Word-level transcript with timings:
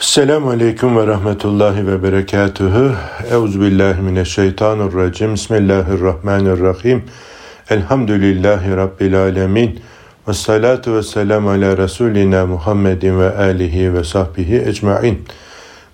Selamun 0.00 0.50
Aleyküm 0.50 0.96
ve 0.96 1.06
Rahmetullahi 1.06 1.86
ve 1.86 2.02
Berekatuhu. 2.02 2.92
Euzubillahimineşşeytanirracim. 3.30 5.34
Bismillahirrahmanirrahim. 5.34 7.04
Elhamdülillahi 7.70 8.76
Rabbil 8.76 9.18
Alemin. 9.18 9.80
Ve 10.28 10.32
salatu 10.32 10.94
ve 10.94 11.02
selamu 11.02 11.50
ala 11.50 11.76
Resulina 11.76 12.46
Muhammedin 12.46 13.20
ve 13.20 13.36
alihi 13.36 13.94
ve 13.94 14.04
sahbihi 14.04 14.56
ecmain. 14.56 15.24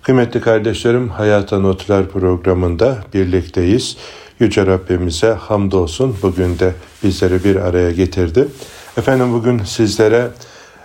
Kıymetli 0.03 0.41
kardeşlerim, 0.41 1.09
Hayata 1.09 1.59
Notlar 1.59 2.07
programında 2.07 2.97
birlikteyiz. 3.13 3.97
Yüce 4.39 4.65
Rabbimize 4.65 5.31
hamdolsun 5.31 6.17
bugün 6.21 6.59
de 6.59 6.73
bizleri 7.03 7.43
bir 7.43 7.55
araya 7.55 7.91
getirdi. 7.91 8.47
Efendim 8.97 9.33
bugün 9.33 9.63
sizlere 9.63 10.27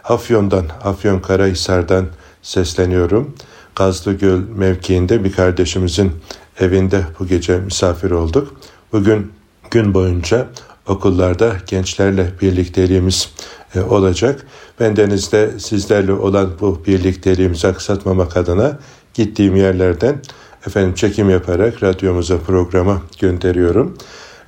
Afyon'dan, 0.04 0.64
Afyon 0.84 1.20
Karahisar'dan 1.20 2.06
sesleniyorum. 2.46 3.34
Gazlıgöl 3.76 4.40
mevkiinde 4.56 5.24
bir 5.24 5.32
kardeşimizin 5.32 6.12
evinde 6.60 7.04
bu 7.18 7.26
gece 7.26 7.58
misafir 7.58 8.10
olduk. 8.10 8.60
Bugün 8.92 9.32
gün 9.70 9.94
boyunca 9.94 10.48
okullarda 10.86 11.56
gençlerle 11.66 12.32
birlikteliğimiz 12.42 13.30
e, 13.74 13.80
olacak. 13.80 14.46
Ben 14.80 14.96
denizde 14.96 15.58
sizlerle 15.58 16.12
olan 16.12 16.50
bu 16.60 16.82
birlikteliğimizi 16.86 17.66
aksatmamak 17.68 18.36
adına 18.36 18.78
gittiğim 19.14 19.56
yerlerden 19.56 20.22
efendim 20.66 20.94
çekim 20.94 21.30
yaparak 21.30 21.82
radyomuza 21.82 22.38
programa 22.38 23.02
gönderiyorum. 23.20 23.98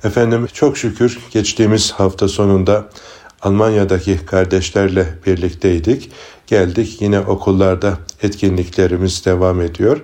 Efendim 0.03 0.47
çok 0.53 0.77
şükür 0.77 1.19
geçtiğimiz 1.31 1.91
hafta 1.91 2.27
sonunda 2.27 2.89
Almanya'daki 3.41 4.25
kardeşlerle 4.25 5.07
birlikteydik. 5.25 6.11
Geldik 6.49 7.01
yine 7.01 7.19
okullarda 7.19 7.97
etkinliklerimiz 8.23 9.25
devam 9.25 9.61
ediyor 9.61 10.01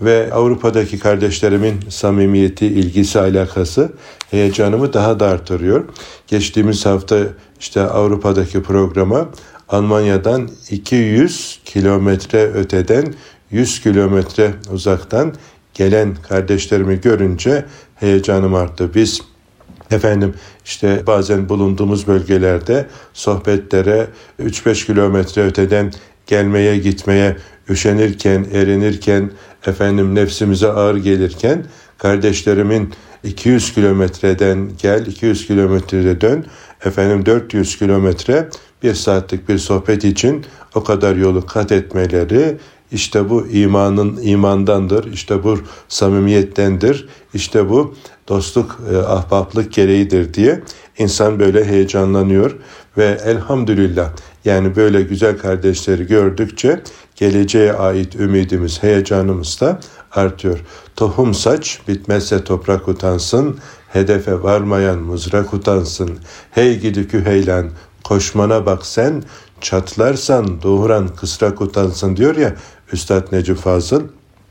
ve 0.00 0.32
Avrupa'daki 0.32 0.98
kardeşlerimin 0.98 1.80
samimiyeti, 1.88 2.66
ilgisi, 2.66 3.20
alakası 3.20 3.92
heyecanımı 4.30 4.92
daha 4.92 5.20
da 5.20 5.26
artırıyor. 5.26 5.84
Geçtiğimiz 6.26 6.86
hafta 6.86 7.18
işte 7.60 7.80
Avrupa'daki 7.80 8.62
programa 8.62 9.28
Almanya'dan 9.68 10.48
200 10.70 11.60
kilometre 11.64 12.42
öteden 12.42 13.14
100 13.50 13.80
kilometre 13.80 14.54
uzaktan 14.72 15.34
gelen 15.74 16.14
kardeşlerimi 16.14 17.00
görünce 17.00 17.64
heyecanım 17.94 18.54
arttı. 18.54 18.94
Biz 18.94 19.20
Efendim 19.90 20.34
işte 20.64 21.02
bazen 21.06 21.48
bulunduğumuz 21.48 22.06
bölgelerde 22.06 22.86
sohbetlere 23.12 24.06
3-5 24.42 24.86
kilometre 24.86 25.42
öteden 25.42 25.92
gelmeye 26.26 26.78
gitmeye 26.78 27.36
üşenirken, 27.68 28.46
erinirken, 28.52 29.30
efendim 29.66 30.14
nefsimize 30.14 30.68
ağır 30.68 30.96
gelirken 30.96 31.64
kardeşlerimin 31.98 32.94
200 33.24 33.74
kilometreden 33.74 34.70
gel, 34.82 35.06
200 35.06 35.46
kilometrede 35.46 36.20
dön, 36.20 36.44
efendim 36.84 37.26
400 37.26 37.78
kilometre 37.78 38.48
bir 38.82 38.94
saatlik 38.94 39.48
bir 39.48 39.58
sohbet 39.58 40.04
için 40.04 40.44
o 40.74 40.84
kadar 40.84 41.16
yolu 41.16 41.46
kat 41.46 41.72
etmeleri 41.72 42.56
işte 42.92 43.30
bu 43.30 43.46
imanın 43.46 44.18
imandandır, 44.22 45.12
işte 45.12 45.44
bu 45.44 45.58
samimiyettendir, 45.88 47.08
işte 47.34 47.68
bu 47.68 47.94
dostluk, 48.28 48.78
e, 48.92 48.96
ahbaplık 48.96 49.72
gereğidir 49.72 50.34
diye 50.34 50.62
insan 50.98 51.38
böyle 51.40 51.64
heyecanlanıyor 51.64 52.56
ve 52.96 53.20
elhamdülillah 53.24 54.10
yani 54.44 54.76
böyle 54.76 55.02
güzel 55.02 55.38
kardeşleri 55.38 56.06
gördükçe 56.06 56.82
geleceğe 57.16 57.72
ait 57.72 58.14
ümidimiz, 58.14 58.82
heyecanımız 58.82 59.60
da 59.60 59.80
artıyor. 60.12 60.58
Tohum 60.96 61.34
saç 61.34 61.80
bitmezse 61.88 62.44
toprak 62.44 62.88
utansın, 62.88 63.58
hedefe 63.88 64.42
varmayan 64.42 64.98
mızrak 64.98 65.54
utansın. 65.54 66.18
Hey 66.50 66.80
gidi 66.80 67.08
küheylan, 67.08 67.70
koşmana 68.04 68.66
bak 68.66 68.86
sen, 68.86 69.22
çatlarsan 69.60 70.62
doğuran 70.62 71.08
kısrak 71.08 71.60
utansın 71.60 72.16
diyor 72.16 72.36
ya 72.36 72.54
Üstad 72.92 73.32
Necip 73.32 73.56
Fazıl. 73.56 74.02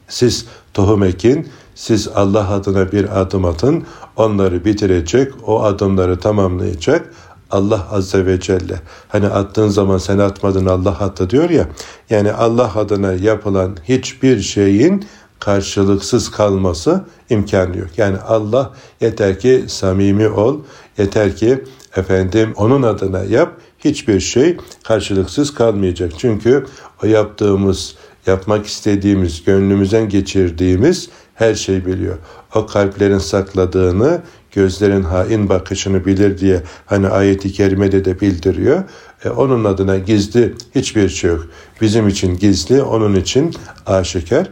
Siz 0.08 0.46
tohum 0.74 1.03
ekin, 1.03 1.47
siz 1.75 2.08
Allah 2.08 2.50
adına 2.50 2.92
bir 2.92 3.22
adım 3.22 3.46
atın, 3.46 3.84
onları 4.16 4.66
bitirecek, 4.66 5.34
o 5.46 5.64
adımları 5.64 6.20
tamamlayacak 6.20 7.14
Allah 7.52 7.88
Azze 7.92 8.25
ve 8.25 8.40
Celle. 8.40 8.81
Hani 9.08 9.28
attığın 9.28 9.68
zaman 9.68 9.97
sen 9.97 10.18
atmadın 10.18 10.66
Allah 10.66 10.90
attı 11.00 11.30
diyor 11.30 11.50
ya. 11.50 11.68
Yani 12.09 12.31
Allah 12.31 12.76
adına 12.76 13.14
yapılan 13.14 13.78
hiçbir 13.84 14.41
şeyin 14.41 15.06
karşılıksız 15.40 16.31
kalması 16.31 17.03
imkanı 17.30 17.78
yok. 17.78 17.90
Yani 17.97 18.18
Allah 18.18 18.74
yeter 19.02 19.40
ki 19.40 19.64
samimi 19.68 20.28
ol, 20.28 20.59
yeter 20.97 21.36
ki 21.36 21.64
efendim 21.96 22.53
onun 22.56 22.84
adına 22.84 23.24
yap, 23.24 23.53
hiçbir 23.79 24.19
şey 24.19 24.57
karşılıksız 24.84 25.53
kalmayacak. 25.53 26.12
Çünkü 26.17 26.66
o 27.03 27.07
yaptığımız, 27.07 27.95
yapmak 28.28 28.66
istediğimiz, 28.66 29.44
gönlümüzden 29.44 30.09
geçirdiğimiz 30.09 31.09
her 31.35 31.56
şey 31.56 31.85
biliyor. 31.85 32.17
O 32.56 32.66
kalplerin 32.66 33.17
sakladığını, 33.17 34.22
gözlerin 34.51 35.03
hain 35.03 35.50
bakışını 35.50 36.06
bilir 36.06 36.38
diye 36.38 36.63
hani 36.85 37.07
ayeti 37.07 37.51
kerimede 37.51 38.06
de 38.06 38.19
bildiriyor. 38.19 38.84
E, 39.25 39.29
onun 39.29 39.63
adına 39.63 39.97
gizli 39.97 40.53
hiçbir 40.75 41.09
şey 41.09 41.29
yok. 41.29 41.47
Bizim 41.81 42.07
için 42.07 42.38
gizli, 42.38 42.81
onun 42.81 43.16
için 43.16 43.53
aşikar. 43.85 44.47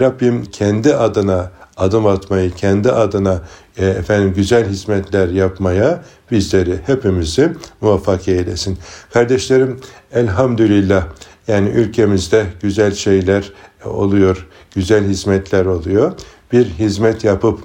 Rabbim 0.00 0.44
kendi 0.44 0.94
adına 0.94 1.50
adım 1.76 2.06
atmayı, 2.06 2.50
kendi 2.50 2.92
adına 2.92 3.42
e, 3.76 3.86
efendim 3.86 4.32
güzel 4.36 4.68
hizmetler 4.68 5.28
yapmaya 5.28 6.04
bizleri 6.30 6.78
hepimizi 6.86 7.52
muvaffak 7.80 8.28
eylesin. 8.28 8.78
Kardeşlerim 9.12 9.80
elhamdülillah 10.12 11.06
yani 11.48 11.68
ülkemizde 11.68 12.46
güzel 12.62 12.94
şeyler 12.94 13.52
oluyor, 13.84 14.46
güzel 14.74 15.04
hizmetler 15.08 15.66
oluyor. 15.66 16.12
Bir 16.52 16.66
hizmet 16.66 17.24
yapıp 17.24 17.60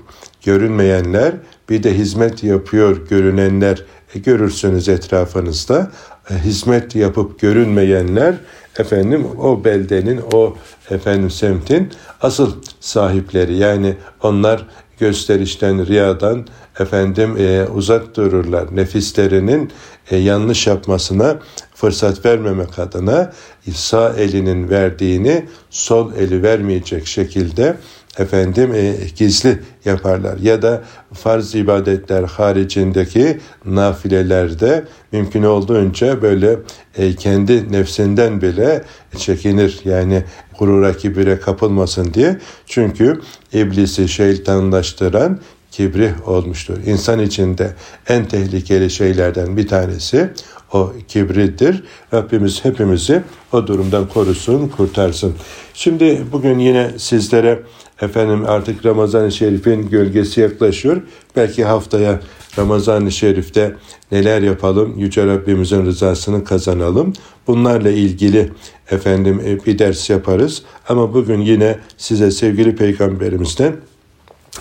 görünmeyenler, 0.46 1.34
bir 1.70 1.84
de 1.84 1.98
hizmet 1.98 2.44
yapıyor 2.44 3.08
görünenler 3.10 3.84
e, 4.16 4.20
görürsünüz 4.20 4.90
etrafınızda. 4.90 5.92
E, 6.30 6.34
hizmet 6.34 6.96
yapıp 6.96 7.40
görünmeyenler 7.40 8.36
efendim 8.80 9.28
o 9.42 9.64
beldenin, 9.64 10.22
o 10.34 10.56
efendim 10.90 11.32
semtin 11.32 11.92
asıl 12.22 12.56
sahipleri. 12.80 13.56
Yani 13.56 13.96
onlar 14.24 14.66
gösterişten, 15.00 15.88
riyadan 15.88 16.48
efendim 16.80 17.38
e, 17.38 17.66
uzak 17.66 18.16
dururlar. 18.16 18.76
Nefislerinin 18.76 19.72
e, 20.12 20.18
yanlış 20.18 20.68
yapmasına 20.68 21.40
fırsat 21.76 22.26
vermemek 22.26 22.80
adına 22.80 23.34
sağ 23.74 24.14
elinin 24.14 24.70
verdiğini 24.70 25.46
sol 25.70 26.14
eli 26.14 26.44
vermeyecek 26.44 27.08
şekilde 27.08 27.78
efendim 28.20 28.74
e, 28.74 28.96
gizli 29.16 29.60
yaparlar 29.86 30.38
ya 30.38 30.62
da 30.62 30.84
farz 31.14 31.56
ibadetler 31.56 32.24
haricindeki 32.24 33.40
nafilelerde 33.66 34.86
mümkün 35.12 35.44
olduğunca 35.44 36.22
böyle 36.22 36.60
e, 36.98 37.16
kendi 37.16 37.72
nefsinden 37.72 38.42
bile 38.42 38.84
çekinir 39.18 39.80
yani 39.86 40.24
gurura 40.58 40.98
kibire 40.98 41.40
kapılmasın 41.40 42.14
diye 42.14 42.40
çünkü 42.66 43.22
iblisi 43.54 44.10
şeytanlaştıran 44.10 45.40
kibri 45.72 46.14
olmuştur. 46.26 46.78
İnsan 46.86 47.20
içinde 47.20 47.74
en 48.10 48.26
tehlikeli 48.26 48.90
şeylerden 48.90 49.58
bir 49.58 49.68
tanesi 49.68 50.30
o 50.74 50.94
kibridir. 51.08 51.84
Rabbimiz 52.14 52.66
hepimizi 52.66 53.24
o 53.52 53.68
durumdan 53.68 54.08
korusun, 54.08 54.68
kurtarsın. 54.68 55.36
Şimdi 55.74 56.22
bugün 56.32 56.60
yine 56.60 56.92
sizlere 56.98 57.64
efendim 58.02 58.44
artık 58.48 58.86
Ramazan-ı 58.86 59.32
Şerif'in 59.32 59.90
gölgesi 59.90 60.42
yaklaşıyor. 60.42 61.02
Belki 61.36 61.66
haftaya 61.66 62.20
Ramazan-ı 62.58 63.12
Şerif'te 63.12 63.76
neler 64.12 64.42
yapalım, 64.42 64.94
Yüce 64.98 65.26
Rabbimizin 65.26 65.86
rızasını 65.86 66.44
kazanalım. 66.44 67.14
Bunlarla 67.48 67.90
ilgili 67.90 68.52
efendim 68.92 69.42
e, 69.46 69.66
bir 69.66 69.80
ders 69.80 70.10
yaparız. 70.10 70.64
Ama 70.90 71.14
bugün 71.14 71.42
yine 71.42 71.80
size 71.98 72.32
sevgili 72.32 72.76
Peygamberimizden 72.76 73.76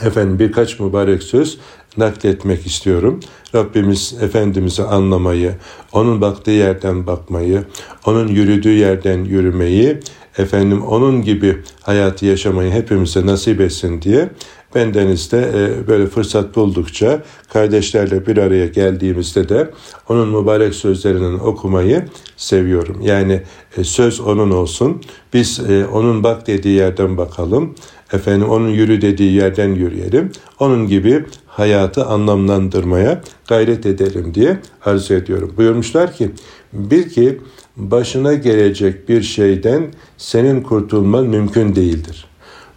efendim 0.03 0.39
birkaç 0.39 0.81
mübarek 0.81 1.23
söz 1.23 1.59
nakletmek 1.97 2.67
istiyorum. 2.67 3.21
Rabbimiz 3.55 4.15
Efendimiz'i 4.23 4.83
anlamayı, 4.83 5.55
onun 5.93 6.21
baktığı 6.21 6.51
yerden 6.51 7.07
bakmayı, 7.07 7.65
onun 8.07 8.29
yürüdüğü 8.29 8.73
yerden 8.73 9.25
yürümeyi, 9.25 10.01
efendim 10.39 10.83
onun 10.83 11.23
gibi 11.23 11.63
hayatı 11.83 12.27
yaşamayı 12.27 12.73
hepimize 12.73 13.27
nasip 13.27 13.61
etsin 13.61 14.03
diye 14.03 14.29
Bendeniz 14.77 15.33
de 15.33 15.51
e, 15.55 15.89
böyle 15.89 16.07
fırsat 16.07 16.57
buldukça 16.57 17.23
kardeşlerle 17.53 18.27
bir 18.27 18.37
araya 18.37 18.67
geldiğimizde 18.67 19.49
de 19.49 19.71
onun 20.09 20.29
mübarek 20.29 20.75
sözlerinin 20.75 21.39
okumayı 21.39 22.05
seviyorum. 22.37 23.01
Yani 23.03 23.43
e, 23.77 23.85
söz 23.85 24.21
onun 24.21 24.51
olsun. 24.51 25.03
Biz 25.33 25.61
e, 25.71 25.87
onun 25.87 26.25
bak 26.25 26.47
dediği 26.47 26.77
yerden 26.77 27.17
bakalım. 27.17 27.75
Efendim 28.13 28.49
onun 28.49 28.69
yürü 28.69 29.01
dediği 29.01 29.33
yerden 29.33 29.69
yürüyelim. 29.69 30.33
Onun 30.61 30.87
gibi 30.87 31.25
hayatı 31.47 32.07
anlamlandırmaya 32.07 33.21
gayret 33.49 33.87
edelim 33.87 34.35
diye 34.35 34.61
arzu 34.85 35.15
ediyorum. 35.15 35.55
Buyurmuşlar 35.57 36.13
ki 36.13 36.31
bil 36.73 37.11
ki 37.11 37.41
başına 37.77 38.35
gelecek 38.35 39.09
bir 39.09 39.23
şeyden 39.23 39.93
senin 40.19 40.63
kurtulman 40.63 41.27
mümkün 41.27 41.77
değildir 41.77 42.27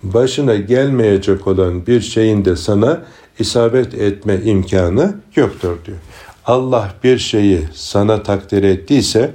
başına 0.03 0.55
gelmeyecek 0.55 1.47
olan 1.47 1.87
bir 1.87 2.01
şeyin 2.01 2.45
de 2.45 2.55
sana 2.55 3.01
isabet 3.39 3.93
etme 3.93 4.37
imkanı 4.43 5.15
yoktur 5.35 5.77
diyor. 5.85 5.97
Allah 6.45 6.93
bir 7.03 7.17
şeyi 7.17 7.61
sana 7.73 8.23
takdir 8.23 8.63
ettiyse 8.63 9.31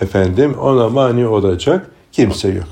efendim 0.00 0.54
ona 0.58 0.88
mani 0.88 1.26
olacak 1.26 1.90
kimse 2.12 2.48
yok. 2.48 2.68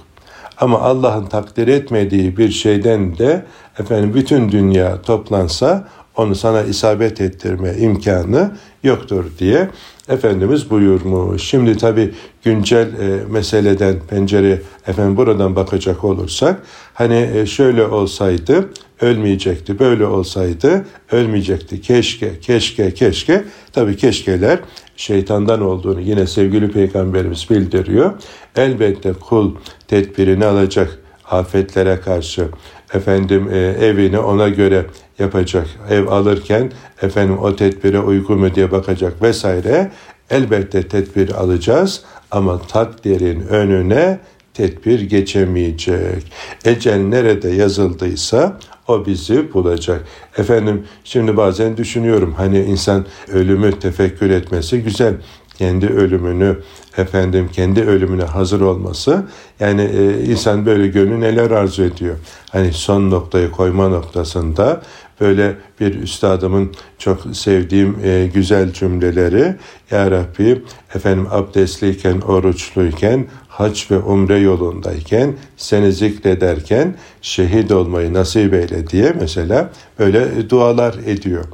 Ama 0.59 0.81
Allah'ın 0.81 1.27
takdir 1.27 1.69
etmediği 1.69 2.37
bir 2.37 2.51
şeyden 2.51 3.19
de 3.19 3.45
efendim 3.79 4.15
bütün 4.15 4.53
dünya 4.53 5.03
toplansa 5.03 5.89
onu 6.17 6.35
sana 6.35 6.63
isabet 6.63 7.21
ettirme 7.21 7.75
imkanı 7.79 8.51
yoktur 8.83 9.25
diye 9.39 9.69
Efendimiz 10.11 10.71
buyurmuş. 10.71 11.43
Şimdi 11.43 11.77
tabi 11.77 12.15
güncel 12.45 12.87
e, 12.87 13.25
meseleden 13.31 13.95
pencere 14.11 14.63
efendim 14.87 15.17
buradan 15.17 15.57
bakacak 15.57 16.05
olursak 16.05 16.63
hani 16.95 17.29
e, 17.35 17.47
şöyle 17.47 17.85
olsaydı 17.85 18.69
ölmeyecekti. 19.01 19.79
Böyle 19.79 20.07
olsaydı 20.07 20.85
ölmeyecekti. 21.13 21.81
Keşke, 21.81 22.41
keşke, 22.41 22.95
keşke. 22.95 23.45
Tabi 23.73 23.97
keşkeler 23.97 24.59
şeytandan 24.97 25.61
olduğunu 25.61 26.01
yine 26.01 26.27
sevgili 26.27 26.71
peygamberimiz 26.71 27.51
bildiriyor. 27.51 28.13
Elbette 28.57 29.13
kul 29.13 29.55
tedbirini 29.89 30.45
alacak 30.47 30.99
afetlere 31.31 32.01
karşı 32.01 32.49
efendim 32.95 33.49
e, 33.53 33.59
evini 33.59 34.19
ona 34.19 34.49
göre 34.49 34.87
yapacak. 35.21 35.67
Ev 35.91 36.07
alırken 36.07 36.73
efendim 37.03 37.39
o 37.39 37.57
tedbire 37.57 38.01
uygun 38.01 38.39
mu 38.39 38.55
diye 38.55 38.71
bakacak 38.71 39.23
vesaire. 39.23 39.91
Elbette 40.31 40.89
tedbir 40.89 41.31
alacağız 41.31 42.03
ama 42.31 42.59
takdirin 42.59 43.41
önüne 43.41 44.19
tedbir 44.55 45.01
geçemeyecek. 45.01 46.33
Ecel 46.65 46.99
nerede 46.99 47.49
yazıldıysa 47.49 48.59
o 48.89 49.07
bizi 49.07 49.55
bulacak. 49.55 50.05
Efendim 50.39 50.85
şimdi 51.05 51.37
bazen 51.37 51.77
düşünüyorum 51.77 52.35
hani 52.37 52.59
insan 52.59 53.07
ölümü 53.33 53.79
tefekkür 53.79 54.31
etmesi 54.31 54.83
güzel 54.83 55.15
kendi 55.61 55.87
ölümünü 55.87 56.57
efendim 56.97 57.49
kendi 57.53 57.81
ölümüne 57.81 58.25
hazır 58.25 58.61
olması 58.61 59.25
yani 59.61 59.83
e, 59.83 60.25
insan 60.25 60.67
böyle 60.67 60.89
gönlü 60.89 61.21
neler 61.21 61.51
arzu 61.51 61.83
ediyor. 61.83 62.17
Hani 62.51 62.73
son 62.73 63.11
noktayı 63.11 63.51
koyma 63.51 63.89
noktasında 63.89 64.83
böyle 65.21 65.57
bir 65.81 65.95
üstadımın 65.95 66.73
çok 66.99 67.37
sevdiğim 67.37 67.97
e, 68.05 68.27
güzel 68.35 68.73
cümleleri 68.73 69.55
Ya 69.91 70.11
Rabbi 70.11 70.63
efendim 70.95 71.27
abdestliyken, 71.31 72.21
oruçluyken, 72.21 73.27
hac 73.61 73.91
ve 73.91 73.99
umre 73.99 74.39
yolundayken, 74.39 75.35
seni 75.57 75.93
zikrederken 75.93 76.95
şehit 77.23 77.73
olmayı 77.73 78.15
nasip 78.15 78.55
eyle 78.55 78.87
diye 78.87 79.15
mesela 79.21 79.71
böyle 79.99 80.51
dualar 80.51 80.95
ediyor. 81.07 81.45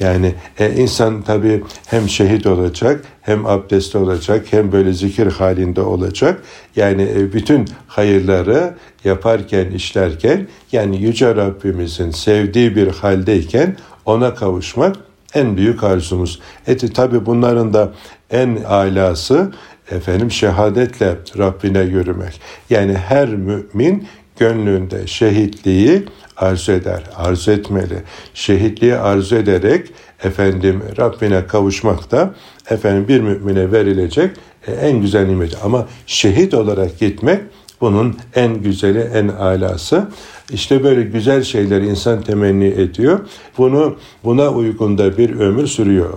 Yani 0.00 0.34
e, 0.58 0.72
insan 0.72 1.22
tabii 1.22 1.62
hem 1.86 2.08
şehit 2.08 2.46
olacak, 2.46 3.04
hem 3.20 3.46
abdestli 3.46 3.98
olacak, 3.98 4.46
hem 4.50 4.72
böyle 4.72 4.92
zikir 4.92 5.26
halinde 5.26 5.80
olacak. 5.80 6.42
Yani 6.76 7.02
e, 7.02 7.32
bütün 7.32 7.64
hayırları 7.86 8.74
yaparken, 9.04 9.70
işlerken 9.70 10.48
yani 10.72 11.02
Yüce 11.02 11.36
Rabbimizin 11.36 12.10
sevdiği 12.10 12.76
bir 12.76 12.88
haldeyken 12.88 13.76
ona 14.04 14.34
kavuşmak 14.34 14.96
en 15.34 15.56
büyük 15.56 15.84
arzumuz. 15.84 16.40
Eti 16.66 16.92
tabi 16.92 17.26
bunların 17.26 17.74
da 17.74 17.92
en 18.30 18.56
alası 18.68 19.52
efendim 19.90 20.30
şehadetle 20.30 21.14
Rabbine 21.38 21.80
yürümek. 21.80 22.40
Yani 22.70 22.94
her 22.94 23.28
mümin 23.28 24.08
gönlünde 24.38 25.06
şehitliği 25.06 26.02
arzu 26.36 26.72
eder, 26.72 27.02
arzu 27.16 27.50
etmeli. 27.50 28.02
Şehitliği 28.34 28.96
arzu 28.96 29.36
ederek 29.36 29.92
efendim 30.24 30.82
Rabbine 30.98 31.46
kavuşmak 31.46 32.10
da 32.10 32.34
efendim 32.70 33.08
bir 33.08 33.20
mümine 33.20 33.72
verilecek 33.72 34.30
e, 34.66 34.72
en 34.72 35.00
güzel 35.00 35.26
nimet. 35.26 35.56
Ama 35.64 35.88
şehit 36.06 36.54
olarak 36.54 36.98
gitmek 36.98 37.40
bunun 37.80 38.16
en 38.34 38.62
güzeli, 38.62 39.00
en 39.00 39.28
alası. 39.28 40.08
İşte 40.50 40.84
böyle 40.84 41.02
güzel 41.02 41.42
şeyler 41.42 41.80
insan 41.80 42.22
temenni 42.22 42.66
ediyor. 42.66 43.20
Bunu 43.58 43.96
buna 44.24 44.48
uygun 44.50 44.98
da 44.98 45.18
bir 45.18 45.38
ömür 45.38 45.66
sürüyor. 45.66 46.12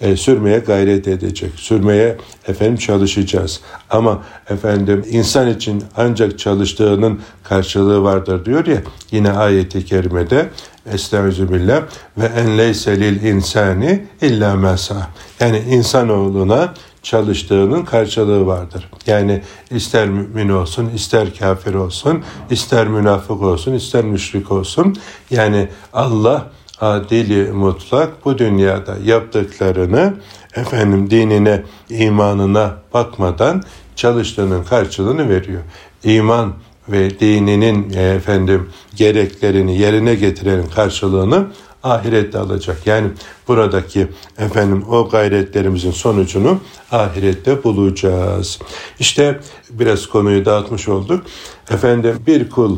E, 0.00 0.16
sürmeye 0.16 0.58
gayret 0.58 1.08
edecek. 1.08 1.50
Sürmeye 1.56 2.16
efendim 2.48 2.76
çalışacağız. 2.76 3.60
Ama 3.90 4.22
efendim 4.50 5.04
insan 5.10 5.50
için 5.50 5.84
ancak 5.96 6.38
çalıştığının 6.38 7.20
karşılığı 7.42 8.02
vardır 8.02 8.44
diyor 8.44 8.66
ya 8.66 8.82
yine 9.10 9.30
ayeti 9.30 9.84
kerimede 9.84 10.48
Estağfirullah 10.92 11.82
ve 12.18 12.26
en 12.26 12.58
leyse 12.58 13.00
lil 13.00 13.22
insani 13.22 14.04
illa 14.22 14.54
mesa. 14.56 15.08
Yani 15.40 15.58
insanoğluna 15.58 16.74
çalıştığının 17.02 17.84
karşılığı 17.84 18.46
vardır. 18.46 18.90
Yani 19.06 19.42
ister 19.70 20.08
mümin 20.08 20.48
olsun, 20.48 20.90
ister 20.94 21.34
kafir 21.34 21.74
olsun, 21.74 22.22
ister 22.50 22.88
münafık 22.88 23.42
olsun, 23.42 23.72
ister 23.72 24.04
müşrik 24.04 24.52
olsun. 24.52 24.96
Yani 25.30 25.68
Allah 25.92 26.50
adili 26.80 27.52
mutlak 27.52 28.24
bu 28.24 28.38
dünyada 28.38 28.96
yaptıklarını 29.04 30.14
efendim 30.56 31.10
dinine, 31.10 31.62
imanına 31.90 32.76
bakmadan 32.94 33.62
çalıştığının 33.96 34.64
karşılığını 34.64 35.28
veriyor. 35.28 35.62
İman 36.04 36.52
ve 36.88 37.20
dininin 37.20 37.92
e, 37.96 38.02
efendim 38.02 38.70
gereklerini 38.96 39.78
yerine 39.78 40.14
getirenin 40.14 40.66
karşılığını 40.66 41.46
ahirette 41.82 42.38
alacak. 42.38 42.86
Yani 42.86 43.08
buradaki 43.48 44.08
efendim 44.38 44.84
o 44.90 45.08
gayretlerimizin 45.08 45.90
sonucunu 45.90 46.60
ahirette 46.92 47.64
bulacağız. 47.64 48.58
İşte 48.98 49.40
biraz 49.70 50.06
konuyu 50.06 50.44
dağıtmış 50.44 50.88
olduk. 50.88 51.22
Efendim 51.70 52.16
bir 52.26 52.50
kul 52.50 52.76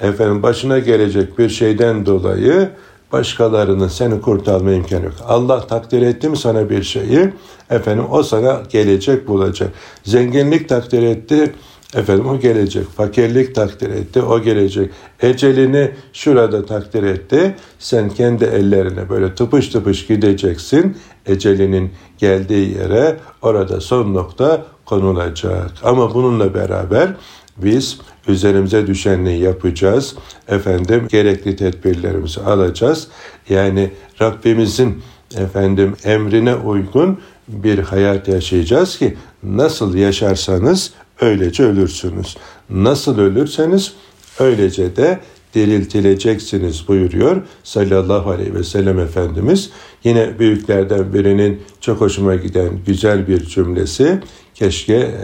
efendim 0.00 0.42
başına 0.42 0.78
gelecek 0.78 1.38
bir 1.38 1.48
şeyden 1.48 2.06
dolayı 2.06 2.70
başkalarının 3.12 3.88
seni 3.88 4.20
kurtarma 4.20 4.72
imkanı 4.72 5.04
yok. 5.04 5.14
Allah 5.26 5.66
takdir 5.66 6.02
etti 6.02 6.28
mi 6.28 6.36
sana 6.36 6.70
bir 6.70 6.82
şeyi 6.82 7.30
efendim 7.70 8.04
o 8.10 8.22
sana 8.22 8.62
gelecek 8.70 9.28
bulacak. 9.28 9.70
Zenginlik 10.04 10.68
takdir 10.68 11.02
etti 11.02 11.54
Efendim 11.94 12.28
o 12.28 12.40
gelecek. 12.40 12.84
Fakirlik 12.96 13.54
takdir 13.54 13.90
etti, 13.90 14.22
o 14.22 14.42
gelecek. 14.42 14.90
Ecelini 15.20 15.90
şurada 16.12 16.66
takdir 16.66 17.02
etti. 17.02 17.56
Sen 17.78 18.08
kendi 18.08 18.44
ellerine 18.44 19.08
böyle 19.08 19.34
tıpış 19.34 19.68
tıpış 19.68 20.06
gideceksin. 20.06 20.96
Ecelinin 21.26 21.92
geldiği 22.18 22.78
yere 22.78 23.16
orada 23.42 23.80
son 23.80 24.14
nokta 24.14 24.64
konulacak. 24.84 25.70
Ama 25.82 26.14
bununla 26.14 26.54
beraber 26.54 27.14
biz 27.56 27.98
üzerimize 28.28 28.86
düşeni 28.86 29.38
yapacağız. 29.38 30.14
Efendim 30.48 31.08
gerekli 31.10 31.56
tedbirlerimizi 31.56 32.40
alacağız. 32.40 33.08
Yani 33.48 33.90
Rabbimizin 34.20 35.02
efendim 35.36 35.96
emrine 36.04 36.54
uygun 36.54 37.20
bir 37.48 37.78
hayat 37.78 38.28
yaşayacağız 38.28 38.98
ki 38.98 39.16
nasıl 39.42 39.94
yaşarsanız 39.94 40.92
öylece 41.20 41.62
ölürsünüz. 41.62 42.36
Nasıl 42.70 43.18
ölürseniz 43.18 43.92
öylece 44.38 44.96
de 44.96 45.20
diriltileceksiniz 45.54 46.88
buyuruyor 46.88 47.42
sallallahu 47.64 48.30
aleyhi 48.30 48.54
ve 48.54 48.64
sellem 48.64 48.98
Efendimiz. 48.98 49.70
Yine 50.04 50.38
büyüklerden 50.38 51.14
birinin 51.14 51.60
çok 51.80 52.00
hoşuma 52.00 52.34
giden 52.34 52.70
güzel 52.86 53.28
bir 53.28 53.40
cümlesi 53.40 54.20
keşke 54.54 55.14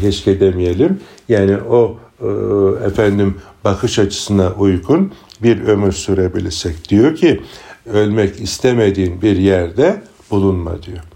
keşke 0.00 0.40
demeyelim 0.40 1.00
yani 1.28 1.56
o 1.56 1.98
e, 2.20 2.26
efendim 2.86 3.34
bakış 3.64 3.98
açısına 3.98 4.52
uygun 4.52 5.12
bir 5.42 5.60
ömür 5.60 5.92
sürebilirsek 5.92 6.88
diyor 6.88 7.14
ki 7.14 7.40
ölmek 7.86 8.40
istemediğin 8.40 9.22
bir 9.22 9.36
yerde 9.36 10.02
bulunma 10.30 10.82
diyor. 10.82 11.11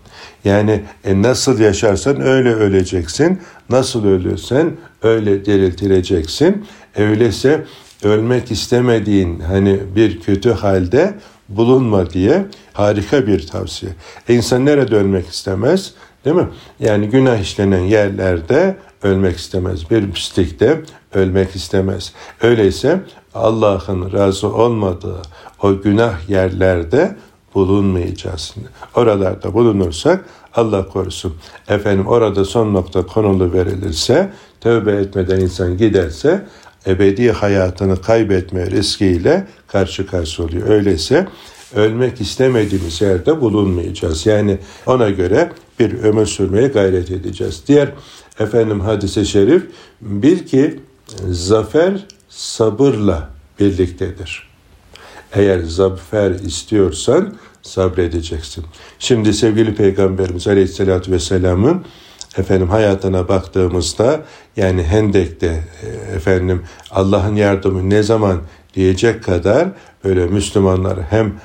Yani 0.46 0.82
e, 1.04 1.22
nasıl 1.22 1.60
yaşarsan 1.60 2.20
öyle 2.20 2.54
öleceksin. 2.54 3.40
Nasıl 3.70 4.04
ölürsen 4.04 4.72
öyle 5.02 5.44
diriltileceksin. 5.44 6.66
Öyleyse 6.96 7.64
ölmek 8.02 8.50
istemediğin 8.50 9.40
hani 9.40 9.80
bir 9.96 10.20
kötü 10.20 10.50
halde 10.50 11.14
bulunma 11.48 12.10
diye 12.10 12.46
harika 12.72 13.26
bir 13.26 13.46
tavsiye. 13.46 13.92
E 14.28 14.34
insan 14.34 14.66
nerede 14.66 14.96
ölmek 14.96 15.28
istemez? 15.28 15.94
Değil 16.24 16.36
mi? 16.36 16.48
Yani 16.80 17.08
günah 17.08 17.38
işlenen 17.38 17.82
yerlerde 17.82 18.76
ölmek 19.02 19.36
istemez. 19.36 19.90
Bir 19.90 20.10
pislikte 20.10 20.80
ölmek 21.14 21.56
istemez. 21.56 22.12
Öyleyse 22.40 23.00
Allah'ın 23.34 24.12
razı 24.12 24.54
olmadığı 24.54 25.22
o 25.62 25.80
günah 25.82 26.28
yerlerde 26.28 27.16
bulunmayacağız. 27.56 28.54
Oralarda 28.94 29.54
bulunursak 29.54 30.24
Allah 30.54 30.88
korusun. 30.88 31.34
Efendim 31.68 32.06
orada 32.06 32.44
son 32.44 32.74
nokta 32.74 33.06
konulu 33.06 33.52
verilirse, 33.52 34.32
tövbe 34.60 34.92
etmeden 34.92 35.40
insan 35.40 35.76
giderse 35.76 36.46
ebedi 36.86 37.32
hayatını 37.32 38.02
kaybetme 38.02 38.70
riskiyle 38.70 39.46
karşı 39.68 40.06
karşı 40.06 40.44
oluyor. 40.44 40.68
Öyleyse 40.68 41.28
ölmek 41.74 42.20
istemediğimiz 42.20 43.00
yerde 43.00 43.40
bulunmayacağız. 43.40 44.26
Yani 44.26 44.58
ona 44.86 45.10
göre 45.10 45.52
bir 45.78 46.02
ömür 46.02 46.26
sürmeye 46.26 46.68
gayret 46.68 47.10
edeceğiz. 47.10 47.62
Diğer 47.68 47.88
efendim 48.38 48.80
hadise 48.80 49.24
şerif 49.24 49.62
bil 50.00 50.38
ki 50.38 50.80
zafer 51.28 52.06
sabırla 52.28 53.30
birliktedir. 53.60 54.45
Eğer 55.32 55.62
zafer 55.62 56.30
istiyorsan 56.30 57.34
sabredeceksin. 57.62 58.64
Şimdi 58.98 59.34
sevgili 59.34 59.74
Peygamberimiz 59.74 60.48
Aleyhisselatü 60.48 61.12
Vesselam'ın 61.12 61.84
efendim 62.38 62.68
hayatına 62.68 63.28
baktığımızda 63.28 64.20
yani 64.56 64.82
Hendek'te 64.82 65.64
e, 65.82 66.16
efendim 66.16 66.62
Allah'ın 66.90 67.36
yardımı 67.36 67.90
ne 67.90 68.02
zaman 68.02 68.40
diyecek 68.74 69.24
kadar 69.24 69.68
böyle 70.04 70.26
Müslümanlar 70.26 70.98
hem 71.10 71.40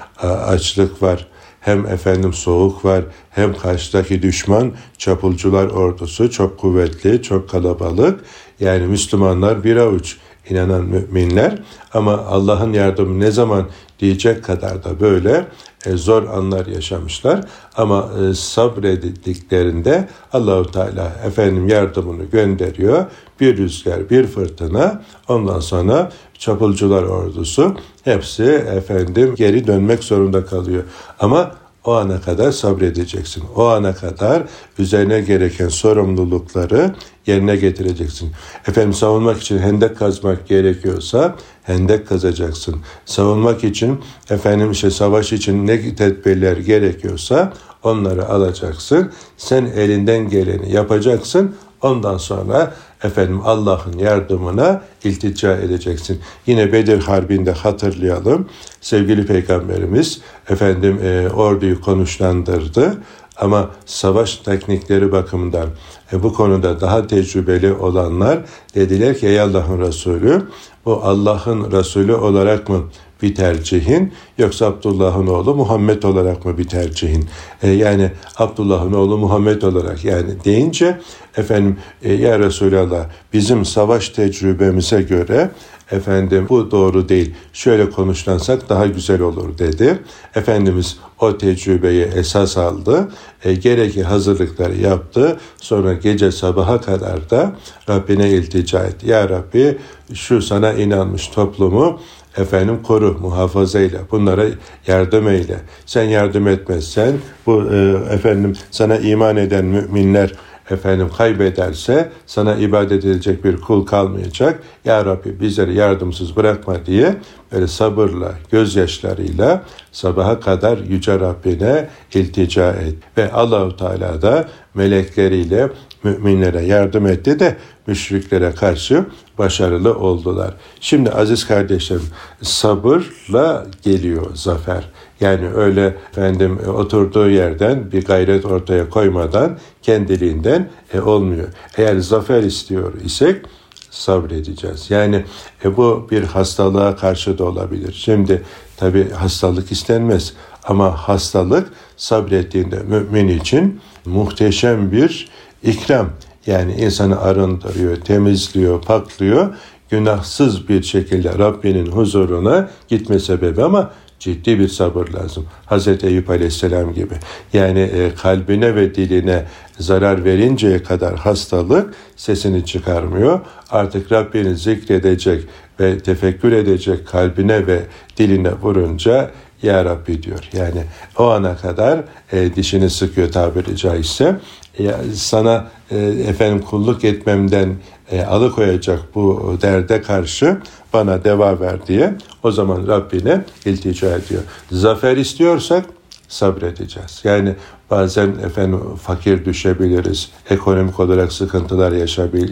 açlık 0.48 1.04
var 1.04 1.28
hem 1.60 1.86
efendim 1.86 2.34
soğuk 2.34 2.86
var 2.86 3.04
hem 3.30 3.58
karşıdaki 3.58 4.22
düşman 4.22 4.72
çapulcular 4.98 5.66
ordusu 5.68 6.32
çok 6.32 6.58
kuvvetli 6.60 7.22
çok 7.22 7.50
kalabalık 7.50 8.20
yani 8.60 8.88
Müslümanlar 8.88 9.64
bir 9.64 9.76
avuç 9.76 10.18
inanan 10.52 10.84
müminler 10.84 11.60
ama 11.94 12.18
Allah'ın 12.18 12.74
yardımı 12.74 13.20
ne 13.20 13.32
zaman 13.32 13.66
diyecek 14.00 14.44
kadar 14.44 14.84
da 14.84 15.00
böyle 15.00 15.48
e, 15.86 15.92
zor 15.98 16.24
anlar 16.24 16.66
yaşamışlar 16.66 17.46
ama 17.78 18.10
e, 18.22 18.34
sabredildiklerinde 18.34 20.10
Allahu 20.34 20.72
Teala 20.72 21.12
efendim 21.26 21.68
yardımını 21.68 22.24
gönderiyor. 22.24 23.06
Bir 23.40 23.58
rüzgar, 23.58 24.10
bir 24.10 24.28
fırtına 24.28 25.02
ondan 25.28 25.60
sonra 25.60 26.12
çapulcular 26.38 27.04
ordusu 27.04 27.76
hepsi 28.04 28.44
efendim 28.44 29.36
geri 29.36 29.68
dönmek 29.68 30.04
zorunda 30.04 30.46
kalıyor. 30.46 30.84
Ama 31.20 31.52
o 31.86 31.94
ana 31.94 32.22
kadar 32.22 32.52
sabredeceksin. 32.52 33.44
O 33.56 33.66
ana 33.66 33.96
kadar 33.96 34.44
üzerine 34.80 35.22
gereken 35.22 35.68
sorumlulukları 35.68 36.96
yerine 37.28 37.56
getireceksin. 37.56 38.32
Efendim 38.68 38.94
savunmak 38.94 39.42
için 39.42 39.58
hendek 39.58 39.98
kazmak 39.98 40.48
gerekiyorsa 40.48 41.36
hendek 41.64 42.08
kazacaksın. 42.08 42.76
Savunmak 43.06 43.64
için 43.64 44.00
efendim 44.30 44.72
işte 44.72 44.92
savaş 44.92 45.34
için 45.34 45.68
ne 45.68 45.96
tedbirler 45.96 46.58
gerekiyorsa 46.58 47.54
onları 47.84 48.30
alacaksın. 48.30 49.12
Sen 49.38 49.66
elinden 49.66 50.30
geleni 50.30 50.72
yapacaksın. 50.72 51.56
Ondan 51.82 52.18
sonra 52.18 52.74
efendim 53.04 53.42
Allah'ın 53.44 53.98
yardımına 53.98 54.82
iltica 55.04 55.58
edeceksin. 55.58 56.20
Yine 56.46 56.74
Bedir 56.74 57.02
Harbi'nde 57.02 57.52
hatırlayalım. 57.52 58.50
Sevgili 58.82 59.26
Peygamberimiz 59.26 60.22
efendim 60.50 61.00
e, 61.04 61.30
orduyu 61.30 61.82
konuşlandırdı 61.82 62.98
ama 63.38 63.70
savaş 63.86 64.36
teknikleri 64.36 65.12
bakımından 65.12 65.68
e, 66.14 66.24
bu 66.24 66.34
konuda 66.34 66.82
daha 66.82 67.08
tecrübeli 67.08 67.74
olanlar 67.74 68.40
dediler 68.76 69.18
ki 69.18 69.28
ey 69.28 69.40
Allah'ın 69.40 69.80
Resulü 69.80 70.42
bu 70.86 71.04
Allah'ın 71.04 71.72
Resulü 71.72 72.16
olarak 72.16 72.70
mı 72.70 72.84
bir 73.22 73.36
tercihin 73.36 74.14
yoksa 74.38 74.66
Abdullah'ın 74.66 75.28
oğlu 75.28 75.56
Muhammed 75.56 76.04
olarak 76.04 76.46
mı 76.46 76.58
bir 76.58 76.68
tercihin? 76.68 77.30
E, 77.64 77.70
yani 77.70 78.12
Abdullah'ın 78.38 78.94
oğlu 78.94 79.18
Muhammed 79.18 79.62
olarak 79.62 80.06
yani 80.06 80.44
deyince 80.46 81.00
efendim 81.38 81.78
e, 82.04 82.14
ya 82.14 82.40
Resulallah 82.40 83.06
bizim 83.34 83.66
savaş 83.66 84.10
tecrübemize 84.10 85.02
göre 85.02 85.52
efendim 85.92 86.46
bu 86.50 86.72
doğru 86.72 87.10
değil 87.10 87.34
şöyle 87.54 87.90
konuşlansak 87.90 88.70
daha 88.70 88.88
güzel 88.88 89.22
olur 89.22 89.58
dedi. 89.58 90.00
Efendimiz 90.36 90.98
o 91.20 91.38
tecrübeyi 91.38 92.04
esas 92.04 92.58
aldı. 92.58 93.12
E, 93.44 93.54
gereki 93.54 94.04
hazırlıkları 94.04 94.78
yaptı. 94.78 95.40
Sonra 95.58 95.94
gece 95.94 96.32
sabaha 96.32 96.82
kadar 96.82 97.30
da 97.30 97.56
Rabbine 97.90 98.30
iltica 98.30 98.84
etti. 98.84 99.10
Ya 99.10 99.30
Rabbi 99.30 99.78
şu 100.14 100.42
sana 100.42 100.74
inanmış 100.74 101.28
toplumu 101.28 102.00
efendim 102.38 102.80
koru, 102.84 103.18
muhafaza 103.22 103.80
eyle, 103.80 103.98
bunlara 104.12 104.46
yardım 104.88 105.28
eyle. 105.28 105.58
Sen 105.86 106.04
yardım 106.04 106.48
etmezsen 106.48 107.14
bu 107.46 107.64
e, 107.74 107.94
efendim 108.14 108.54
sana 108.72 108.98
iman 108.98 109.38
eden 109.38 109.66
müminler 109.66 110.34
efendim 110.72 111.10
kaybederse 111.18 112.12
sana 112.26 112.56
ibadet 112.56 113.06
edecek 113.06 113.44
bir 113.44 113.58
kul 113.58 113.86
kalmayacak. 113.86 114.64
Ya 114.86 115.06
Rabbi 115.06 115.40
bizleri 115.40 115.76
yardımsız 115.76 116.36
bırakma 116.36 116.86
diye 116.86 117.16
böyle 117.52 117.68
sabırla, 117.68 118.34
gözyaşlarıyla 118.52 119.64
sabaha 119.92 120.40
kadar 120.40 120.78
Yüce 120.78 121.20
Rabbine 121.20 121.90
iltica 122.14 122.72
et. 122.72 122.96
Ve 123.18 123.32
Allahu 123.32 123.78
Teala 123.78 124.22
da 124.22 124.48
melekleriyle 124.74 125.70
müminlere 126.04 126.62
yardım 126.62 127.08
etti 127.08 127.40
de 127.40 127.56
müşriklere 127.88 128.52
karşı 128.52 129.06
başarılı 129.38 129.98
oldular. 129.98 130.54
Şimdi 130.80 131.10
aziz 131.10 131.48
kardeşlerim 131.48 132.08
sabırla 132.42 133.66
geliyor 133.84 134.26
zafer. 134.34 134.84
Yani 135.22 135.50
öyle 135.50 135.96
efendim 136.12 136.60
oturduğu 136.76 137.30
yerden 137.30 137.92
bir 137.92 138.06
gayret 138.06 138.46
ortaya 138.46 138.90
koymadan 138.90 139.58
kendiliğinden 139.82 140.70
e, 140.94 141.02
olmuyor. 141.02 141.48
Eğer 141.78 141.98
zafer 141.98 142.44
istiyor 142.44 142.94
isek 143.06 143.46
sabredeceğiz. 143.90 144.92
Yani 144.92 145.26
e, 145.66 145.78
bu 145.78 146.08
bir 146.12 146.24
hastalığa 146.24 146.96
karşı 146.96 147.38
da 147.38 147.46
olabilir. 147.46 147.94
Şimdi 148.06 148.42
tabi 148.78 149.10
hastalık 149.10 149.72
istenmez 149.72 150.34
ama 150.64 150.92
hastalık 150.92 151.70
sabrettiğinde 151.98 152.80
mümin 152.80 153.28
için 153.28 153.82
muhteşem 154.06 154.92
bir 154.92 155.30
ikram. 155.64 156.10
Yani 156.46 156.74
insanı 156.74 157.22
arındırıyor, 157.22 157.96
temizliyor, 157.96 158.82
paklıyor. 158.82 159.56
Günahsız 159.90 160.70
bir 160.70 160.84
şekilde 160.84 161.38
Rabbinin 161.38 161.86
huzuruna 161.86 162.70
gitme 162.88 163.20
sebebi 163.20 163.64
ama 163.64 163.92
ciddi 164.22 164.60
bir 164.60 164.68
sabır 164.68 165.08
lazım. 165.08 165.46
Hazreti 165.66 166.08
Eyüp 166.08 166.30
Aleyhisselam 166.30 166.94
gibi. 166.94 167.14
Yani 167.54 167.80
e, 167.80 168.16
kalbine 168.16 168.76
ve 168.76 168.96
diline 168.96 169.46
zarar 169.80 170.26
verinceye 170.26 170.84
kadar 170.84 171.16
hastalık 171.16 171.94
sesini 172.16 172.66
çıkarmıyor. 172.66 173.40
Artık 173.70 174.12
Rabbini 174.12 174.56
zikredecek 174.56 175.44
ve 175.80 175.98
tefekkür 175.98 176.52
edecek 176.52 177.08
kalbine 177.08 177.68
ve 177.68 177.80
diline 178.18 178.52
vurunca 178.54 179.32
ya 179.64 179.86
Rabbi 179.86 180.24
diyor. 180.24 180.50
Yani 180.54 180.84
o 181.18 181.28
ana 181.30 181.58
kadar 181.58 182.04
e, 182.32 182.56
dişini 182.56 182.90
sıkıyor 182.90 183.32
tabiri 183.32 183.78
caizse. 183.78 184.36
E, 184.80 184.92
sana 185.14 185.68
e, 185.92 185.98
efendim 186.28 186.62
kulluk 186.62 187.04
etmemden 187.04 187.76
e, 188.12 188.24
alıkoyacak 188.24 189.00
bu 189.16 189.58
derde 189.62 190.02
karşı 190.02 190.58
bana 190.94 191.24
deva 191.24 191.60
ver 191.60 191.88
diye 191.88 192.14
o 192.44 192.52
zaman 192.52 192.88
Rabbine 192.88 193.46
iltica 193.66 194.08
ediyor. 194.08 194.42
Zafer 194.72 195.18
istiyorsak 195.18 195.86
sabredeceğiz. 196.28 197.22
Yani 197.24 197.56
bazen 197.92 198.28
efendim 198.46 198.80
fakir 199.04 199.46
düşebiliriz, 199.46 200.32
ekonomik 200.50 201.00
olarak 201.00 201.34
sıkıntılar 201.34 201.92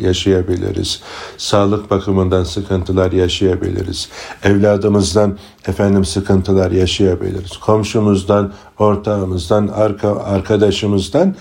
yaşayabiliriz, 0.02 1.02
sağlık 1.38 1.92
bakımından 1.92 2.44
sıkıntılar 2.44 3.12
yaşayabiliriz, 3.12 4.10
evladımızdan 4.44 5.38
efendim 5.68 6.06
sıkıntılar 6.06 6.72
yaşayabiliriz, 6.72 7.58
komşumuzdan, 7.58 8.54
ortağımızdan, 8.80 9.68
arka, 9.68 10.20
arkadaşımızdan 10.20 11.36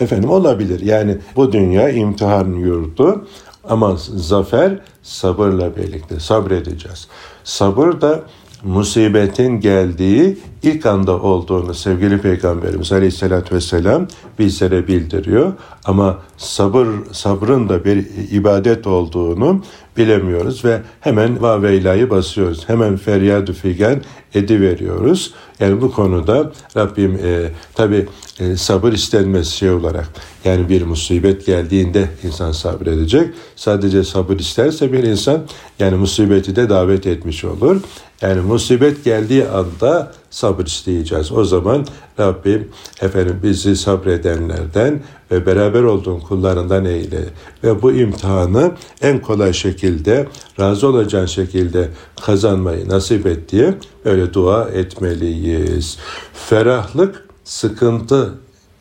efendim 0.00 0.30
olabilir. 0.30 0.80
Yani 0.80 1.18
bu 1.36 1.52
dünya 1.52 1.88
imtihan 1.88 2.48
yurdu 2.52 3.26
ama 3.68 3.96
zafer 4.16 4.78
sabırla 5.02 5.76
birlikte 5.76 6.20
sabredeceğiz. 6.20 7.08
Sabır 7.44 8.00
da 8.00 8.22
musibetin 8.62 9.60
geldiği 9.60 10.38
ilk 10.64 10.86
anda 10.86 11.20
olduğunu 11.22 11.74
sevgili 11.74 12.18
Peygamberimiz 12.18 12.92
Aleyhisselatü 12.92 13.54
Vesselam 13.54 14.06
bizlere 14.38 14.88
bildiriyor. 14.88 15.52
Ama 15.84 16.18
sabır 16.36 16.86
sabrın 17.12 17.68
da 17.68 17.84
bir 17.84 18.06
ibadet 18.30 18.86
olduğunu 18.86 19.62
bilemiyoruz 19.96 20.64
ve 20.64 20.80
hemen 21.00 21.42
vaveyla'yı 21.42 22.10
basıyoruz. 22.10 22.68
Hemen 22.68 22.96
feryat 22.96 23.52
figen 23.52 24.02
ediveriyoruz. 24.34 25.34
Yani 25.60 25.80
bu 25.80 25.92
konuda 25.92 26.52
Rabbim 26.76 27.18
e, 27.24 27.50
tabi 27.74 28.06
e, 28.40 28.56
sabır 28.56 28.92
istenmez 28.92 29.48
şey 29.48 29.70
olarak 29.70 30.08
yani 30.44 30.68
bir 30.68 30.82
musibet 30.82 31.46
geldiğinde 31.46 32.08
insan 32.22 32.52
sabredecek. 32.52 33.28
Sadece 33.56 34.04
sabır 34.04 34.38
isterse 34.38 34.92
bir 34.92 35.02
insan 35.02 35.40
yani 35.78 35.96
musibeti 35.96 36.56
de 36.56 36.68
davet 36.68 37.06
etmiş 37.06 37.44
olur. 37.44 37.80
Yani 38.22 38.40
musibet 38.40 39.04
geldiği 39.04 39.48
anda 39.48 40.12
sabır 40.34 40.66
isteyeceğiz. 40.66 41.32
O 41.32 41.44
zaman 41.44 41.86
Rabbim 42.20 42.68
efendim 43.00 43.40
bizi 43.42 43.76
sabredenlerden 43.76 45.02
ve 45.30 45.46
beraber 45.46 45.82
olduğun 45.82 46.20
kullarından 46.20 46.84
eyle. 46.84 47.20
Ve 47.64 47.82
bu 47.82 47.92
imtihanı 47.92 48.72
en 49.02 49.22
kolay 49.22 49.52
şekilde, 49.52 50.26
razı 50.60 50.88
olacağın 50.88 51.26
şekilde 51.26 51.88
kazanmayı 52.22 52.88
nasip 52.88 53.26
et 53.26 53.52
diye 53.52 53.74
böyle 54.04 54.34
dua 54.34 54.68
etmeliyiz. 54.68 55.98
Ferahlık 56.32 57.28
sıkıntı 57.44 58.34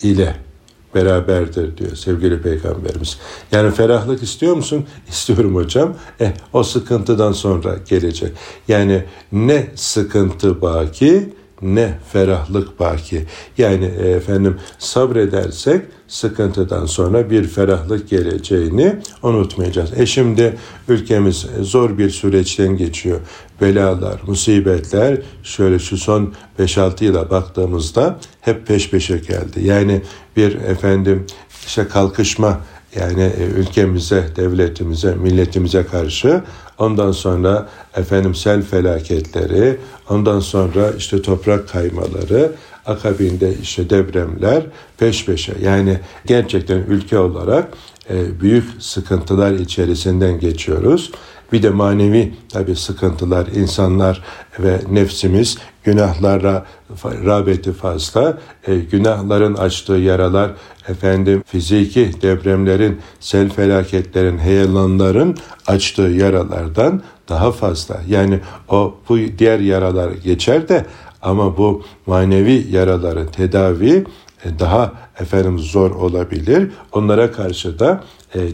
ile 0.03 0.35
beraberdir 0.95 1.77
diyor 1.77 1.95
sevgili 1.95 2.41
peygamberimiz. 2.41 3.17
Yani 3.51 3.71
ferahlık 3.71 4.23
istiyor 4.23 4.55
musun? 4.55 4.85
İstiyorum 5.09 5.55
hocam. 5.55 5.95
Eh 6.19 6.31
o 6.53 6.63
sıkıntıdan 6.63 7.31
sonra 7.31 7.75
gelecek. 7.89 8.31
Yani 8.67 9.03
ne 9.31 9.67
sıkıntı 9.75 10.61
baki 10.61 11.33
ne 11.63 11.93
ferahlık 12.13 12.79
baki. 12.79 13.25
Yani 13.57 13.91
e, 14.03 14.09
efendim 14.09 14.57
sabredersek 14.79 15.81
sıkıntıdan 16.07 16.85
sonra 16.85 17.29
bir 17.29 17.43
ferahlık 17.43 18.09
geleceğini 18.09 18.95
unutmayacağız. 19.23 19.99
E 19.99 20.05
şimdi 20.05 20.57
ülkemiz 20.87 21.45
zor 21.61 21.97
bir 21.97 22.09
süreçten 22.09 22.77
geçiyor. 22.77 23.19
Belalar, 23.61 24.21
musibetler 24.27 25.17
şöyle 25.43 25.79
şu 25.79 25.97
son 25.97 26.33
5-6 26.59 27.03
yıla 27.03 27.29
baktığımızda 27.29 28.19
hep 28.41 28.67
peş 28.67 28.89
peşe 28.89 29.17
geldi. 29.17 29.59
Yani 29.63 30.01
bir 30.37 30.55
efendim 30.55 31.25
işte 31.65 31.87
kalkışma 31.87 32.61
yani 32.99 33.23
e, 33.23 33.43
ülkemize, 33.43 34.23
devletimize, 34.35 35.15
milletimize 35.15 35.85
karşı 35.85 36.41
ondan 36.77 37.11
sonra 37.11 37.69
efendim 37.95 38.35
sel 38.35 38.61
felaketleri, 38.61 39.77
ondan 40.09 40.39
sonra 40.39 40.91
işte 40.97 41.21
toprak 41.21 41.69
kaymaları, 41.69 42.51
akabinde 42.85 43.53
işte 43.61 43.89
depremler 43.89 44.63
peş 44.97 45.25
peşe. 45.25 45.53
Yani 45.63 45.99
gerçekten 46.25 46.77
ülke 46.77 47.17
olarak 47.17 47.67
e, 48.09 48.41
büyük 48.41 48.65
sıkıntılar 48.79 49.51
içerisinden 49.51 50.39
geçiyoruz. 50.39 51.11
Bir 51.53 51.63
de 51.63 51.69
manevi 51.69 52.33
tabi 52.49 52.75
sıkıntılar, 52.75 53.47
insanlar 53.47 54.21
ve 54.59 54.79
nefsimiz 54.91 55.57
günahlara 55.83 56.65
rağbeti 57.03 57.73
fazla. 57.73 58.37
E, 58.67 58.75
günahların 58.75 59.53
açtığı 59.53 59.93
yaralar, 59.93 60.51
efendim 60.87 61.43
fiziki 61.45 62.21
depremlerin, 62.21 62.99
sel 63.19 63.49
felaketlerin, 63.49 64.37
heyelanların 64.37 65.37
açtığı 65.67 66.01
yaralardan 66.01 67.01
daha 67.29 67.51
fazla. 67.51 68.01
Yani 68.07 68.39
o 68.69 68.95
bu 69.09 69.17
diğer 69.37 69.59
yaralar 69.59 70.11
geçer 70.11 70.69
de 70.69 70.85
ama 71.21 71.57
bu 71.57 71.83
manevi 72.05 72.67
yaraları 72.71 73.27
tedavi 73.27 74.05
e, 74.45 74.59
daha 74.59 74.91
efendim 75.19 75.59
zor 75.59 75.91
olabilir. 75.91 76.71
Onlara 76.91 77.31
karşı 77.31 77.79
da 77.79 78.03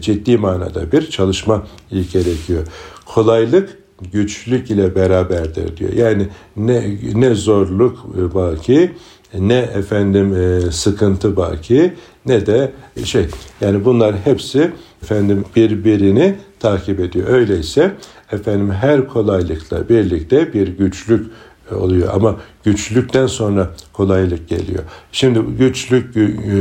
ciddi 0.00 0.36
manada 0.36 0.92
bir 0.92 1.10
çalışma 1.10 1.66
gerekiyor. 1.90 2.66
Kolaylık 3.06 3.78
güçlük 4.12 4.70
ile 4.70 4.94
beraberdir 4.94 5.76
diyor. 5.76 5.92
Yani 5.92 6.28
ne 6.56 6.96
ne 7.14 7.34
zorluk 7.34 8.14
baki 8.34 8.92
ne 9.38 9.58
efendim 9.58 10.34
e, 10.34 10.60
sıkıntı 10.70 11.36
baki 11.36 11.94
ne 12.26 12.46
de 12.46 12.72
şey 13.04 13.26
yani 13.60 13.84
bunlar 13.84 14.16
hepsi 14.24 14.70
efendim 15.02 15.44
birbirini 15.56 16.36
takip 16.60 17.00
ediyor. 17.00 17.28
Öyleyse 17.28 17.94
efendim 18.32 18.70
her 18.70 19.08
kolaylıkla 19.08 19.88
birlikte 19.88 20.52
bir 20.52 20.68
güçlük 20.68 21.30
oluyor 21.74 22.08
ama 22.14 22.36
güçlükten 22.64 23.26
sonra 23.26 23.70
kolaylık 23.92 24.48
geliyor. 24.48 24.82
Şimdi 25.12 25.40
güçlük 25.58 26.14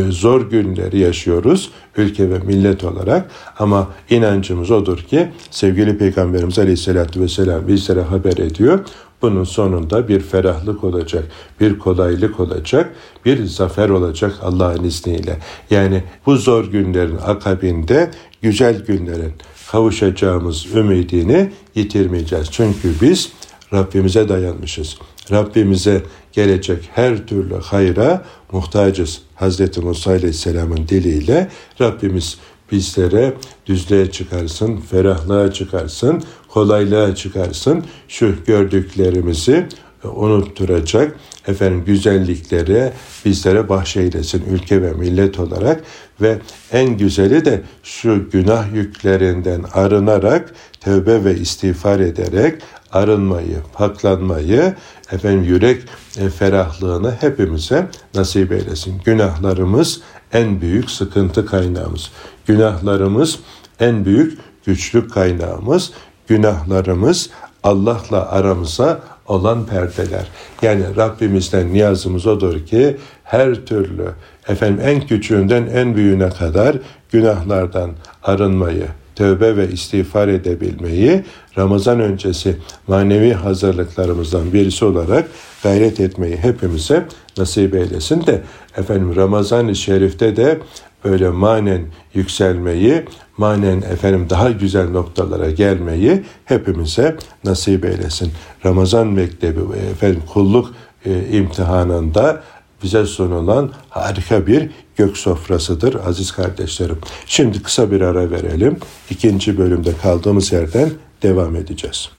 zor 0.10 0.50
günleri 0.50 1.00
yaşıyoruz 1.00 1.72
ülke 1.98 2.30
ve 2.30 2.40
millet 2.40 2.84
olarak 2.84 3.32
ama 3.60 3.88
inancımız 4.10 4.72
odur 4.72 4.98
ki 4.98 5.30
sevgili 5.52 5.98
Peygamberimiz 5.98 6.60
Aleyhisselatü 6.60 7.22
Vesselam 7.22 7.68
bizlere 7.68 8.02
haber 8.02 8.38
ediyor. 8.38 8.80
Bunun 9.22 9.44
sonunda 9.44 10.08
bir 10.08 10.20
ferahlık 10.20 10.84
olacak, 10.84 11.24
bir 11.60 11.80
kolaylık 11.80 12.40
olacak, 12.40 12.96
bir 13.26 13.46
zafer 13.46 13.90
olacak 13.90 14.34
Allah'ın 14.42 14.84
izniyle. 14.84 15.38
Yani 15.70 16.04
bu 16.26 16.36
zor 16.36 16.66
günlerin 16.66 17.18
akabinde 17.26 18.12
güzel 18.42 18.86
günlerin 18.86 19.34
kavuşacağımız 19.72 20.76
ümidini 20.76 21.52
yitirmeyeceğiz. 21.76 22.48
Çünkü 22.52 22.94
biz 23.02 23.32
Rabbimize 23.74 24.30
dayanmışız. 24.30 24.98
Rabbimize 25.32 26.04
gelecek 26.32 26.90
her 26.94 27.28
türlü 27.28 27.56
hayra 27.56 28.26
muhtacız. 28.52 29.22
Hazreti 29.36 29.82
Musa 29.82 30.12
Aleyhisselam'ın 30.12 30.88
diliyle 30.88 31.50
Rabbimiz 31.82 32.38
bizlere 32.72 33.34
düzlüğe 33.66 34.12
çıkarsın, 34.12 34.78
ferahlığa 34.78 35.52
çıkarsın, 35.52 36.24
kolaylığa 36.48 37.16
çıkarsın. 37.16 37.84
Şu 38.08 38.36
gördüklerimizi 38.46 39.68
unutturacak 40.04 41.16
efendim 41.48 41.84
güzellikleri 41.86 42.92
bizlere 43.26 43.70
bahşeylesin 43.70 44.44
ülke 44.52 44.82
ve 44.82 44.92
millet 44.94 45.40
olarak 45.40 45.84
ve 46.22 46.38
en 46.72 46.98
güzeli 46.98 47.46
de 47.46 47.62
şu 47.84 48.30
günah 48.30 48.74
yüklerinden 48.74 49.64
arınarak 49.74 50.54
tövbe 50.80 51.26
ve 51.26 51.36
istiğfar 51.36 52.00
ederek 52.00 52.62
arınmayı, 52.92 53.58
paklanmayı, 53.74 54.76
efendim 55.12 55.44
yürek 55.44 55.84
e, 56.20 56.30
ferahlığını 56.30 57.12
hepimize 57.12 57.88
nasip 58.16 58.52
eylesin. 58.52 59.02
Günahlarımız 59.06 60.02
en 60.34 60.62
büyük 60.62 60.92
sıkıntı 60.92 61.46
kaynağımız. 61.46 62.10
Günahlarımız 62.46 63.40
en 63.80 64.06
büyük 64.06 64.40
güçlük 64.66 65.14
kaynağımız. 65.14 65.92
Günahlarımız 66.28 67.30
Allah'la 67.64 68.32
aramıza 68.32 69.00
olan 69.28 69.66
perdeler. 69.66 70.28
Yani 70.62 70.84
Rabbimizden 70.98 71.74
niyazımız 71.74 72.28
odur 72.28 72.66
ki 72.66 72.98
her 73.24 73.56
türlü 73.56 74.06
efendim 74.48 74.80
en 74.84 75.02
küçüğünden 75.02 75.68
en 75.68 75.96
büyüğüne 75.96 76.30
kadar 76.30 76.78
günahlardan 77.12 77.92
arınmayı, 78.24 78.88
tövbe 79.16 79.58
ve 79.58 79.72
istiğfar 79.72 80.28
edebilmeyi 80.28 81.24
Ramazan 81.58 82.00
öncesi 82.00 82.58
manevi 82.88 83.34
hazırlıklarımızdan 83.34 84.54
birisi 84.54 84.86
olarak 84.86 85.28
gayret 85.64 86.00
etmeyi 86.00 86.38
hepimize 86.38 87.06
nasip 87.38 87.76
eylesin 87.76 88.26
de 88.26 88.42
efendim 88.78 89.16
Ramazan-ı 89.16 89.76
Şerif'te 89.76 90.36
de 90.36 90.60
böyle 91.04 91.30
manen 91.30 91.82
yükselmeyi, 92.14 93.06
manen 93.38 93.82
efendim 93.82 94.28
daha 94.30 94.52
güzel 94.52 94.90
noktalara 94.90 95.50
gelmeyi 95.50 96.24
hepimize 96.46 97.18
nasip 97.44 97.86
eylesin. 97.86 98.32
Ramazan 98.66 99.08
Mektebi 99.08 99.60
efendim 99.92 100.22
kulluk 100.34 100.74
e, 101.06 101.38
imtihanında 101.38 102.44
bize 102.84 103.06
sunulan 103.06 103.72
harika 103.90 104.48
bir 104.48 104.70
gök 104.96 105.18
sofrasıdır 105.18 105.96
aziz 106.08 106.32
kardeşlerim. 106.32 106.98
Şimdi 107.26 107.64
kısa 107.64 107.92
bir 107.92 108.02
ara 108.02 108.32
verelim. 108.32 108.78
İkinci 109.10 109.58
bölümde 109.58 109.90
kaldığımız 110.02 110.52
yerden 110.52 110.90
devam 111.24 111.56
edeceğiz. 111.56 112.10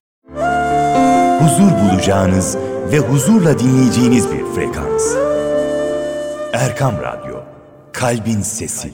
Huzur 1.41 1.71
bulacağınız 1.71 2.57
ve 2.93 2.99
huzurla 2.99 3.59
dinleyeceğiniz 3.59 4.33
bir 4.33 4.45
frekans. 4.55 5.15
Erkam 6.53 6.95
Radyo, 7.03 7.37
Kalbin 7.93 8.41
Sesi. 8.41 8.93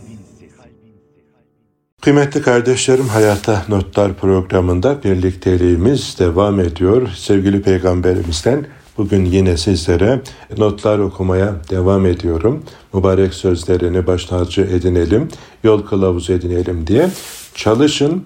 Kıymetli 2.03 2.43
kardeşlerim 2.43 3.09
Hayata 3.09 3.65
Notlar 3.69 4.15
programında 4.15 5.05
birlikteliğimiz 5.05 6.17
devam 6.19 6.61
ediyor. 6.61 7.09
Sevgili 7.17 7.63
Peygamberimizden 7.63 8.67
Bugün 8.99 9.25
yine 9.25 9.57
sizlere 9.57 10.21
notlar 10.59 10.99
okumaya 10.99 11.55
devam 11.71 12.07
ediyorum. 12.07 12.63
Mübarek 12.95 13.35
sözlerini 13.35 14.07
baş 14.07 14.25
tacı 14.25 14.61
edinelim, 14.61 15.29
yol 15.65 15.83
kılavuzu 15.83 16.33
edinelim 16.33 16.87
diye. 16.87 17.11
Çalışın, 17.55 18.25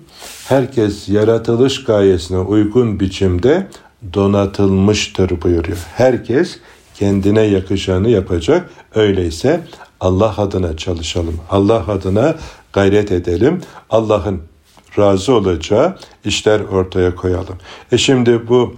herkes 0.49 1.09
yaratılış 1.09 1.85
gayesine 1.85 2.39
uygun 2.39 3.01
biçimde 3.01 3.67
donatılmıştır 4.15 5.43
buyuruyor. 5.43 5.79
Herkes 5.95 6.59
kendine 6.95 7.43
yakışanı 7.43 8.11
yapacak. 8.11 8.71
Öyleyse 8.95 9.61
Allah 10.01 10.35
adına 10.39 10.77
çalışalım. 10.77 11.41
Allah 11.51 11.85
adına 11.89 12.37
gayret 12.73 13.13
edelim. 13.13 13.61
Allah'ın 13.91 14.43
razı 14.99 15.35
olacağı 15.35 15.97
işler 16.25 16.61
ortaya 16.61 17.15
koyalım. 17.15 17.57
E 17.93 17.99
şimdi 17.99 18.49
bu 18.49 18.75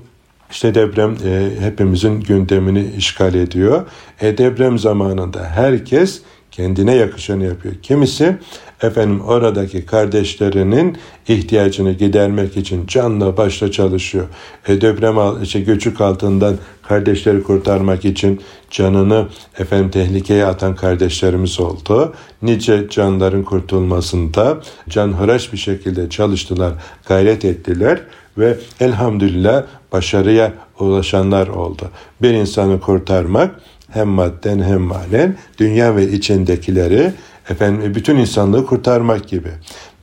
işte 0.51 0.75
deprem 0.75 1.17
e, 1.25 1.51
hepimizin 1.61 2.21
gündemini 2.21 2.91
işgal 2.97 3.35
ediyor. 3.35 3.87
E 4.21 4.39
deprem 4.39 4.79
zamanında 4.79 5.45
herkes 5.45 6.23
kendine 6.51 6.95
yakışanı 6.95 7.45
yapıyor. 7.45 7.75
Kimisi 7.83 8.39
efendim 8.83 9.21
oradaki 9.21 9.87
kardeşlerinin 9.87 10.97
ihtiyacını 11.29 11.93
gidermek 11.93 12.57
için 12.57 12.87
canla 12.87 13.37
başla 13.37 13.71
çalışıyor. 13.71 14.27
E, 14.69 14.81
deprem 14.81 15.43
işte 15.43 15.61
göçük 15.61 16.01
altından 16.01 16.57
kardeşleri 16.83 17.43
kurtarmak 17.43 18.05
için 18.05 18.41
canını 18.71 19.27
efendim 19.59 19.91
tehlikeye 19.91 20.47
atan 20.47 20.77
kardeşlerimiz 20.77 21.61
oldu. 21.61 22.15
Nice 22.43 22.89
canların 22.91 23.43
kurtulmasında 23.43 24.61
canhıraş 24.89 25.53
bir 25.53 25.59
şekilde 25.59 26.11
çalıştılar, 26.11 26.73
gayret 27.09 27.45
ettiler 27.45 28.01
ve 28.39 28.59
elhamdülillah 28.81 29.65
başarıya 29.93 30.53
ulaşanlar 30.81 31.49
oldu. 31.49 31.91
Bir 32.23 32.31
insanı 32.31 32.81
kurtarmak 32.81 33.61
hem 33.93 34.09
madden 34.09 34.61
hem 34.63 34.81
manen 34.81 35.37
dünya 35.59 35.97
ve 35.97 36.13
içindekileri 36.13 37.13
efendim 37.51 37.95
bütün 37.95 38.17
insanlığı 38.17 38.67
kurtarmak 38.67 39.29
gibi. 39.29 39.51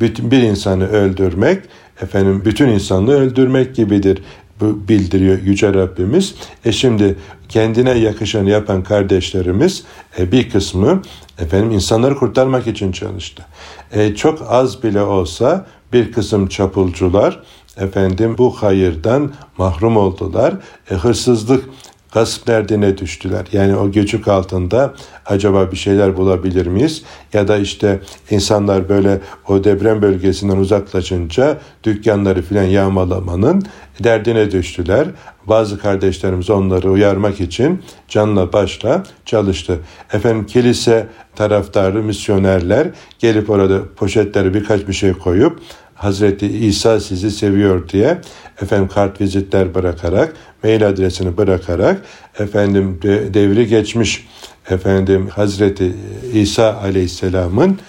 Bütün 0.01 0.31
bir 0.31 0.41
insanı 0.41 0.87
öldürmek 0.87 1.63
efendim 2.01 2.41
bütün 2.45 2.67
insanlığı 2.67 3.19
öldürmek 3.19 3.75
gibidir 3.75 4.21
bildiriyor 4.61 5.39
Yüce 5.43 5.73
Rabbimiz. 5.73 6.35
E 6.65 6.71
şimdi 6.71 7.15
kendine 7.49 7.91
yakışanı 7.91 8.49
yapan 8.49 8.83
kardeşlerimiz 8.83 9.83
e, 10.19 10.31
bir 10.31 10.49
kısmı 10.49 11.01
efendim 11.39 11.71
insanları 11.71 12.15
kurtarmak 12.15 12.67
için 12.67 12.91
çalıştı. 12.91 13.45
E, 13.91 14.15
çok 14.15 14.41
az 14.49 14.83
bile 14.83 15.01
olsa 15.01 15.65
bir 15.93 16.11
kısım 16.11 16.47
çapulcular 16.47 17.43
efendim 17.77 18.35
bu 18.37 18.51
hayırdan 18.51 19.33
mahrum 19.57 19.97
oldular. 19.97 20.53
E, 20.91 20.95
hırsızlık 20.95 21.63
gasp 22.11 22.47
derdine 22.47 22.97
düştüler. 22.97 23.45
Yani 23.51 23.75
o 23.75 23.91
göçük 23.91 24.27
altında 24.27 24.93
acaba 25.25 25.71
bir 25.71 25.77
şeyler 25.77 26.17
bulabilir 26.17 26.67
miyiz? 26.67 27.03
Ya 27.33 27.47
da 27.47 27.57
işte 27.57 27.99
insanlar 28.29 28.89
böyle 28.89 29.21
o 29.47 29.63
deprem 29.63 30.01
bölgesinden 30.01 30.57
uzaklaşınca 30.57 31.57
dükkanları 31.83 32.41
filan 32.41 32.63
yağmalamanın 32.63 33.63
derdine 34.03 34.51
düştüler. 34.51 35.07
Bazı 35.47 35.79
kardeşlerimiz 35.79 36.49
onları 36.49 36.91
uyarmak 36.91 37.41
için 37.41 37.83
canla 38.07 38.53
başla 38.53 39.03
çalıştı. 39.25 39.79
Efendim 40.13 40.45
kilise 40.45 41.07
taraftarı 41.35 42.03
misyonerler 42.03 42.87
gelip 43.19 43.49
orada 43.49 43.81
poşetleri 43.95 44.53
birkaç 44.53 44.87
bir 44.87 44.93
şey 44.93 45.13
koyup 45.13 45.59
Hazreti 45.99 46.47
İsa 46.47 46.99
sizi 46.99 47.31
seviyor 47.31 47.89
diye 47.89 48.21
efendim 48.61 48.87
kart 48.93 49.21
vizitler 49.21 49.75
bırakarak 49.75 50.33
mail 50.63 50.87
adresini 50.87 51.37
bırakarak 51.37 52.01
efendim 52.39 52.99
de, 53.03 53.33
devri 53.33 53.67
geçmiş 53.67 54.27
efendim 54.69 55.27
Hazreti 55.27 55.93
İsa 56.33 56.73
Aleyhisselam'ın 56.83 57.79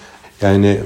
yani 0.41 0.79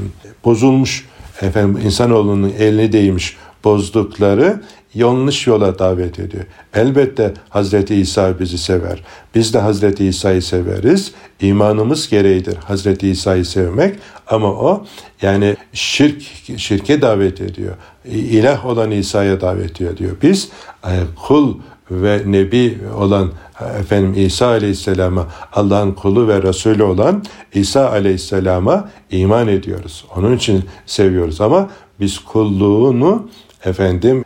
bozulmuş 0.46 1.06
efendim 1.42 1.82
insanoğlunun 1.86 2.54
eline 2.60 2.92
değmiş 2.92 3.38
bozdukları 3.66 4.62
yanlış 4.94 5.48
yola 5.48 5.80
davet 5.80 6.20
ediyor. 6.20 6.44
Elbette 6.74 7.34
Hazreti 7.50 7.96
İsa 7.96 8.40
bizi 8.40 8.58
sever. 8.58 9.04
Biz 9.36 9.54
de 9.54 9.60
Hazreti 9.60 10.06
İsa'yı 10.06 10.42
severiz. 10.42 11.12
İmanımız 11.42 12.10
gereğidir 12.10 12.56
Hazreti 12.56 13.10
İsa'yı 13.10 13.46
sevmek 13.46 13.96
ama 14.28 14.48
o 14.48 14.86
yani 15.22 15.56
şirk 15.74 16.22
şirke 16.58 17.02
davet 17.02 17.42
ediyor. 17.42 17.76
İlah 18.06 18.66
olan 18.66 18.92
İsa'ya 18.92 19.42
davet 19.42 19.72
ediyor 19.72 19.98
diyor. 19.98 20.16
Biz 20.22 20.50
e, 20.84 20.94
kul 21.28 21.56
ve 21.92 22.22
nebi 22.26 22.78
olan 22.98 23.32
efendim 23.80 24.14
İsa 24.18 24.48
Aleyhisselam'a 24.48 25.28
Allah'ın 25.54 25.92
kulu 25.92 26.28
ve 26.28 26.44
Resulü 26.44 26.84
olan 26.84 27.24
İsa 27.54 27.90
Aleyhisselam'a 27.90 28.90
iman 29.12 29.48
ediyoruz. 29.48 30.06
Onun 30.16 30.38
için 30.38 30.64
seviyoruz 30.86 31.42
ama 31.42 31.70
biz 32.00 32.20
kulluğunu 32.20 33.30
efendim 33.66 34.24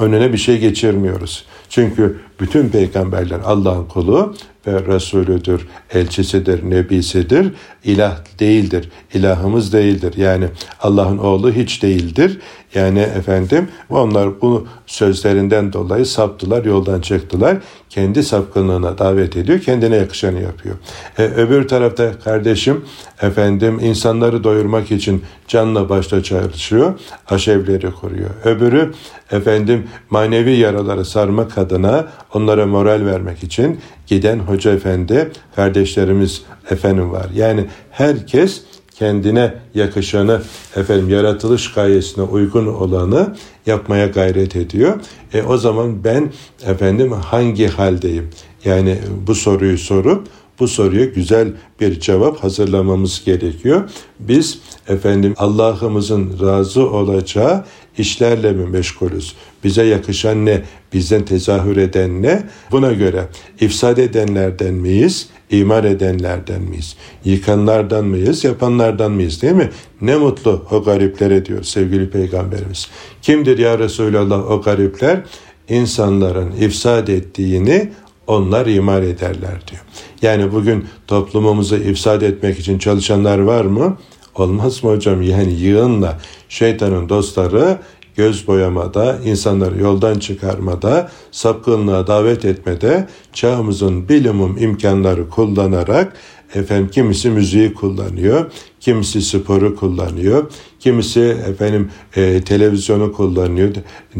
önüne 0.00 0.32
bir 0.32 0.38
şey 0.38 0.58
geçirmiyoruz. 0.58 1.44
Çünkü 1.68 2.20
bütün 2.40 2.68
peygamberler 2.68 3.40
Allah'ın 3.44 3.84
kulu 3.84 4.34
ve 4.66 4.86
Resulüdür, 4.86 5.68
elçisidir, 5.90 6.70
nebisidir. 6.70 7.52
İlah 7.84 8.16
değildir, 8.40 8.88
ilahımız 9.14 9.72
değildir. 9.72 10.14
Yani 10.16 10.46
Allah'ın 10.80 11.18
oğlu 11.18 11.52
hiç 11.52 11.82
değildir. 11.82 12.38
Yani 12.74 12.98
efendim 12.98 13.68
onlar 13.90 14.40
bu 14.40 14.66
sözlerinden 14.86 15.72
dolayı 15.72 16.06
saptılar, 16.06 16.64
yoldan 16.64 17.00
çıktılar. 17.00 17.56
Kendi 17.90 18.22
sapkınlığına 18.22 18.98
davet 18.98 19.36
ediyor, 19.36 19.60
kendine 19.60 19.96
yakışanı 19.96 20.42
yapıyor. 20.42 20.74
E, 21.18 21.22
öbür 21.22 21.68
tarafta 21.68 22.18
kardeşim 22.18 22.84
efendim 23.22 23.78
insanları 23.82 24.44
doyurmak 24.44 24.90
için 24.90 25.22
canla 25.48 25.88
başla 25.88 26.22
çalışıyor, 26.22 27.00
aşevleri 27.26 27.90
koruyor. 27.90 28.30
Öbürü 28.44 28.92
efendim 29.30 29.88
manevi 30.10 30.52
yaraları 30.52 31.04
sarmak 31.04 31.58
adına 31.58 32.06
onlara 32.34 32.66
moral 32.66 33.06
vermek 33.06 33.42
için 33.42 33.78
giden 34.06 34.38
hoca 34.38 34.72
efendi 34.72 35.30
kardeşlerimiz 35.56 36.42
efendim 36.70 37.12
var. 37.12 37.26
Yani 37.34 37.66
herkes 37.90 38.62
kendine 38.98 39.54
yakışanı 39.74 40.42
efendim 40.76 41.08
yaratılış 41.08 41.72
gayesine 41.72 42.24
uygun 42.24 42.66
olanı 42.66 43.34
yapmaya 43.66 44.06
gayret 44.06 44.56
ediyor. 44.56 45.00
E 45.32 45.42
o 45.42 45.56
zaman 45.56 46.04
ben 46.04 46.32
efendim 46.66 47.12
hangi 47.12 47.66
haldeyim? 47.66 48.30
Yani 48.64 48.98
bu 49.26 49.34
soruyu 49.34 49.78
sorup 49.78 50.28
bu 50.60 50.68
soruya 50.68 51.04
güzel 51.04 51.52
bir 51.80 52.00
cevap 52.00 52.44
hazırlamamız 52.44 53.24
gerekiyor. 53.24 53.90
Biz 54.18 54.58
efendim 54.88 55.34
Allah'ımızın 55.36 56.40
razı 56.42 56.90
olacağı 56.90 57.64
işlerle 57.98 58.52
mi 58.52 58.66
meşgulüz? 58.66 59.34
Bize 59.64 59.84
yakışan 59.84 60.46
ne? 60.46 60.62
Bizden 60.92 61.24
tezahür 61.24 61.76
eden 61.76 62.22
ne? 62.22 62.42
Buna 62.70 62.92
göre 62.92 63.28
ifsad 63.60 63.96
edenlerden 63.98 64.74
miyiz? 64.74 65.28
İman 65.50 65.84
edenlerden 65.84 66.62
miyiz? 66.62 66.96
Yıkanlardan 67.24 68.04
mıyız? 68.04 68.44
Yapanlardan 68.44 69.12
mıyız? 69.12 69.42
Değil 69.42 69.54
mi? 69.54 69.70
Ne 70.00 70.16
mutlu 70.16 70.66
o 70.70 70.84
gariplere 70.84 71.44
diyor 71.44 71.62
sevgili 71.62 72.10
peygamberimiz. 72.10 72.88
Kimdir 73.22 73.58
ya 73.58 73.78
Resulallah 73.78 74.50
o 74.50 74.62
garipler? 74.62 75.22
İnsanların 75.68 76.52
ifsad 76.60 77.08
ettiğini 77.08 77.90
onlar 78.26 78.66
imar 78.66 79.02
ederler 79.02 79.62
diyor. 79.70 79.82
Yani 80.22 80.52
bugün 80.52 80.84
toplumumuzu 81.06 81.76
ifsad 81.76 82.22
etmek 82.22 82.58
için 82.58 82.78
çalışanlar 82.78 83.38
var 83.38 83.64
mı? 83.64 83.96
Olmaz 84.34 84.84
mı 84.84 84.90
hocam? 84.90 85.22
Yani 85.22 85.52
yığınla 85.52 86.18
şeytanın 86.48 87.08
dostları 87.08 87.78
göz 88.16 88.46
boyamada, 88.46 89.18
insanları 89.24 89.80
yoldan 89.80 90.18
çıkarmada, 90.18 91.10
sapkınlığa 91.30 92.06
davet 92.06 92.44
etmede 92.44 93.08
çağımızın 93.32 94.08
bilimum 94.08 94.58
imkanları 94.58 95.30
kullanarak 95.30 96.16
efendim 96.54 96.88
kimisi 96.88 97.30
müziği 97.30 97.74
kullanıyor, 97.74 98.50
kimisi 98.80 99.22
sporu 99.22 99.76
kullanıyor, 99.76 100.50
kimisi 100.80 101.20
efendim 101.20 101.90
e, 102.16 102.40
televizyonu 102.40 103.12
kullanıyor, 103.12 103.74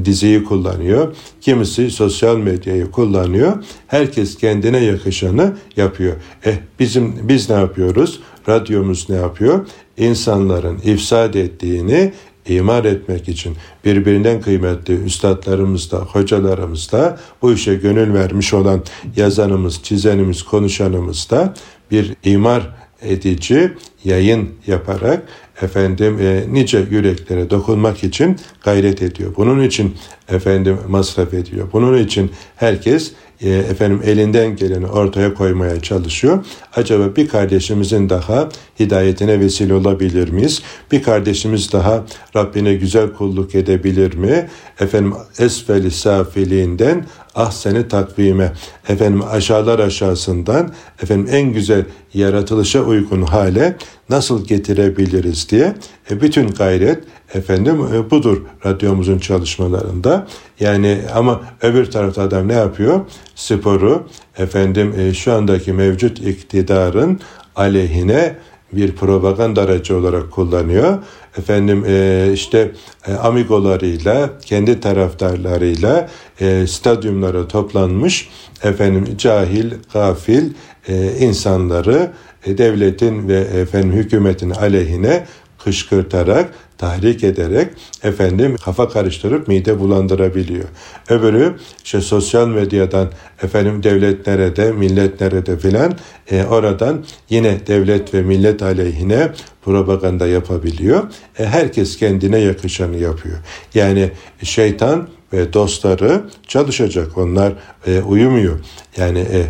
diziyi 0.05 0.45
kullanıyor, 0.45 1.17
kimisi 1.41 1.91
sosyal 1.91 2.37
medyayı 2.37 2.91
kullanıyor. 2.91 3.65
Herkes 3.87 4.37
kendine 4.37 4.79
yakışanı 4.79 5.57
yapıyor. 5.77 6.17
Eh 6.45 6.55
bizim 6.81 7.29
biz 7.29 7.51
ne 7.51 7.57
yapıyoruz? 7.57 8.21
Radyomuz 8.49 9.11
ne 9.11 9.17
yapıyor? 9.17 9.67
İnsanların 9.97 10.79
ifsad 10.85 11.35
ettiğini 11.35 12.13
imar 12.47 12.85
etmek 12.85 13.29
için 13.29 13.57
birbirinden 13.85 14.41
kıymetli 14.41 14.95
üstadlarımız 14.95 15.93
da, 15.93 15.99
hocalarımız 15.99 16.93
da, 16.93 17.19
bu 17.43 17.53
işe 17.53 17.75
gönül 17.75 18.15
vermiş 18.15 18.55
olan 18.55 18.83
yazanımız, 19.17 19.83
çizenimiz, 19.83 20.43
konuşanımız 20.43 21.31
da 21.31 21.55
bir 21.91 22.17
imar 22.25 22.71
edici 23.03 23.73
yayın 24.05 24.51
yaparak 24.67 25.23
efendim 25.63 26.19
e, 26.21 26.45
nice 26.53 26.79
yüreklere 26.91 27.51
dokunmak 27.51 28.05
için 28.05 28.37
gayret 28.65 29.03
ediyor. 29.03 29.35
Bunun 29.37 29.63
için 29.63 29.97
efendim 30.29 30.79
masraf 30.89 31.35
ediyor. 31.35 31.69
Bunun 31.73 31.99
için 31.99 32.31
herkes 32.57 33.13
e, 33.41 33.51
efendim 33.51 34.01
elinden 34.05 34.57
geleni 34.57 34.87
ortaya 34.87 35.35
koymaya 35.35 35.81
çalışıyor. 35.81 36.45
Acaba 36.77 37.17
bir 37.17 37.29
kardeşimizin 37.29 38.09
daha 38.09 38.49
hidayetine 38.81 39.41
vesile 39.41 39.75
olabilir 39.75 40.29
miyiz? 40.29 40.63
Bir 40.93 41.03
kardeşimiz 41.03 41.73
daha 41.73 42.05
Rabbine 42.37 42.75
güzel 42.75 43.13
kulluk 43.13 43.55
edebilir 43.55 44.15
mi? 44.15 44.49
Efendim 44.81 45.15
esfeli 45.39 45.91
safiliğinden 45.91 47.07
ah 47.35 47.51
seni 47.51 47.89
takvime 47.89 48.53
efendim 48.89 49.23
aşağılar 49.31 49.79
aşağısından 49.79 50.73
efendim 51.03 51.29
en 51.31 51.53
güzel 51.53 51.85
yaratılışa 52.15 52.81
uygun 52.81 53.23
hale 53.23 53.77
nasıl 54.09 54.47
getirebiliriz 54.47 55.51
diye 55.51 55.75
e, 56.11 56.21
bütün 56.21 56.49
gayret 56.49 57.05
efendim 57.35 57.87
e, 57.95 58.11
budur 58.11 58.43
radyomuzun 58.67 59.19
çalışmalarında. 59.19 60.27
Yani 60.61 61.01
ama 61.15 61.41
öbür 61.63 61.91
tarafta 61.91 62.23
adam 62.23 62.49
ne 62.49 62.53
yapıyor? 62.53 63.01
Sporu 63.35 64.09
efendim 64.39 64.95
e, 64.99 65.15
şu 65.15 65.33
andaki 65.33 65.73
mevcut 65.73 66.19
iktidarın 66.19 67.21
aleyhine 67.57 68.37
bir 68.77 68.97
propaganda 68.97 69.63
aracı 69.63 69.97
olarak 69.97 70.31
kullanıyor. 70.31 70.99
Efendim 71.39 71.85
e, 71.89 72.29
işte 72.33 72.73
e, 73.07 73.13
amigolarıyla, 73.13 74.31
kendi 74.45 74.81
taraftarlarıyla 74.81 76.09
e, 76.41 76.67
stadyumlara 76.67 77.49
toplanmış 77.49 78.29
efendim 78.63 79.17
cahil, 79.19 79.73
gafil 79.93 80.51
e, 80.89 81.13
insanları 81.21 82.13
e, 82.47 82.59
devletin 82.59 83.29
ve 83.29 83.39
efendim 83.41 83.93
hükümetin 83.93 84.51
aleyhine 84.51 85.27
kışkırtarak 85.65 86.55
tahrik 86.85 87.25
ederek 87.25 87.69
efendim 88.03 88.57
kafa 88.65 88.89
karıştırıp 88.89 89.49
mide 89.49 89.81
bulandırabiliyor. 89.81 90.65
Öbürü 91.09 91.55
işte 91.85 92.01
sosyal 92.01 92.49
medyadan 92.49 93.09
efendim 93.43 93.83
devletlere 93.83 94.57
de 94.57 94.73
milletlere 94.73 95.47
de 95.47 95.59
filan 95.59 95.93
e, 96.31 96.45
oradan 96.45 97.05
yine 97.31 97.67
devlet 97.67 98.15
ve 98.15 98.23
millet 98.23 98.63
aleyhine 98.63 99.33
propaganda 99.65 100.27
yapabiliyor. 100.27 101.03
E, 101.39 101.45
herkes 101.45 101.97
kendine 101.97 102.39
yakışanı 102.39 102.97
yapıyor. 102.97 103.39
Yani 103.75 104.11
şeytan 104.43 105.09
ve 105.33 105.53
dostları 105.53 106.25
çalışacak. 106.49 107.19
Onlar 107.19 107.53
e, 107.87 108.01
uyumuyor. 108.01 108.61
Yani 108.97 109.19
e, 109.19 109.43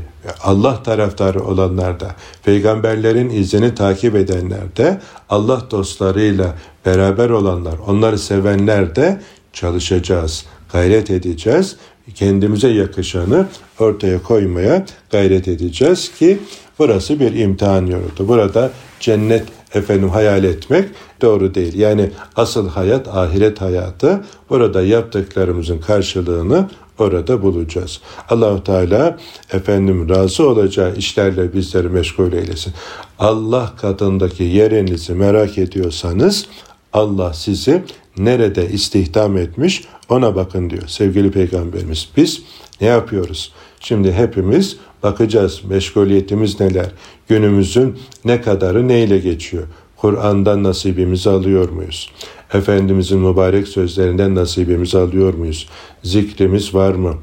Allah 0.42 0.82
taraftarı 0.82 1.44
olanlar 1.44 2.00
da, 2.00 2.14
peygamberlerin 2.44 3.30
izini 3.30 3.74
takip 3.74 4.14
edenler 4.14 4.76
de, 4.76 5.00
Allah 5.28 5.62
dostlarıyla 5.70 6.54
beraber 6.86 7.30
olanlar, 7.30 7.74
onları 7.86 8.18
sevenler 8.18 8.96
de 8.96 9.20
çalışacağız, 9.52 10.44
gayret 10.72 11.10
edeceğiz. 11.10 11.76
Kendimize 12.14 12.68
yakışanı 12.68 13.46
ortaya 13.78 14.22
koymaya 14.22 14.86
gayret 15.10 15.48
edeceğiz 15.48 16.14
ki 16.18 16.38
burası 16.78 17.20
bir 17.20 17.32
imtihan 17.32 17.86
yurdu. 17.86 18.28
Burada 18.28 18.70
cennet 19.00 19.44
efendim 19.74 20.08
hayal 20.08 20.44
etmek 20.44 20.88
doğru 21.22 21.54
değil. 21.54 21.78
Yani 21.78 22.10
asıl 22.36 22.68
hayat 22.68 23.08
ahiret 23.08 23.60
hayatı. 23.60 24.24
Burada 24.50 24.82
yaptıklarımızın 24.82 25.78
karşılığını 25.78 26.68
orada 26.98 27.42
bulacağız. 27.42 28.00
Allahu 28.28 28.64
Teala 28.64 29.18
efendim 29.52 30.08
razı 30.08 30.48
olacağı 30.48 30.96
işlerle 30.96 31.52
bizleri 31.52 31.88
meşgul 31.88 32.32
eylesin. 32.32 32.72
Allah 33.18 33.72
katındaki 33.76 34.44
yerinizi 34.44 35.14
merak 35.14 35.58
ediyorsanız 35.58 36.46
Allah 36.92 37.32
sizi 37.32 37.82
nerede 38.16 38.68
istihdam 38.68 39.36
etmiş 39.36 39.84
ona 40.08 40.36
bakın 40.36 40.70
diyor 40.70 40.86
sevgili 40.86 41.30
peygamberimiz. 41.30 42.08
Biz 42.16 42.42
ne 42.80 42.86
yapıyoruz? 42.86 43.52
Şimdi 43.80 44.12
hepimiz 44.12 44.76
bakacağız 45.02 45.64
meşguliyetimiz 45.64 46.60
neler, 46.60 46.86
günümüzün 47.28 47.98
ne 48.24 48.40
kadarı 48.40 48.88
neyle 48.88 49.18
geçiyor. 49.18 49.64
Kur'an'dan 49.96 50.62
nasibimizi 50.62 51.30
alıyor 51.30 51.68
muyuz? 51.68 52.10
Efendimizin 52.54 53.18
mübarek 53.18 53.68
sözlerinden 53.68 54.34
nasibimizi 54.34 54.98
alıyor 54.98 55.34
muyuz? 55.34 55.68
Zikrimiz 56.02 56.74
var 56.74 56.92
mı? 56.94 57.14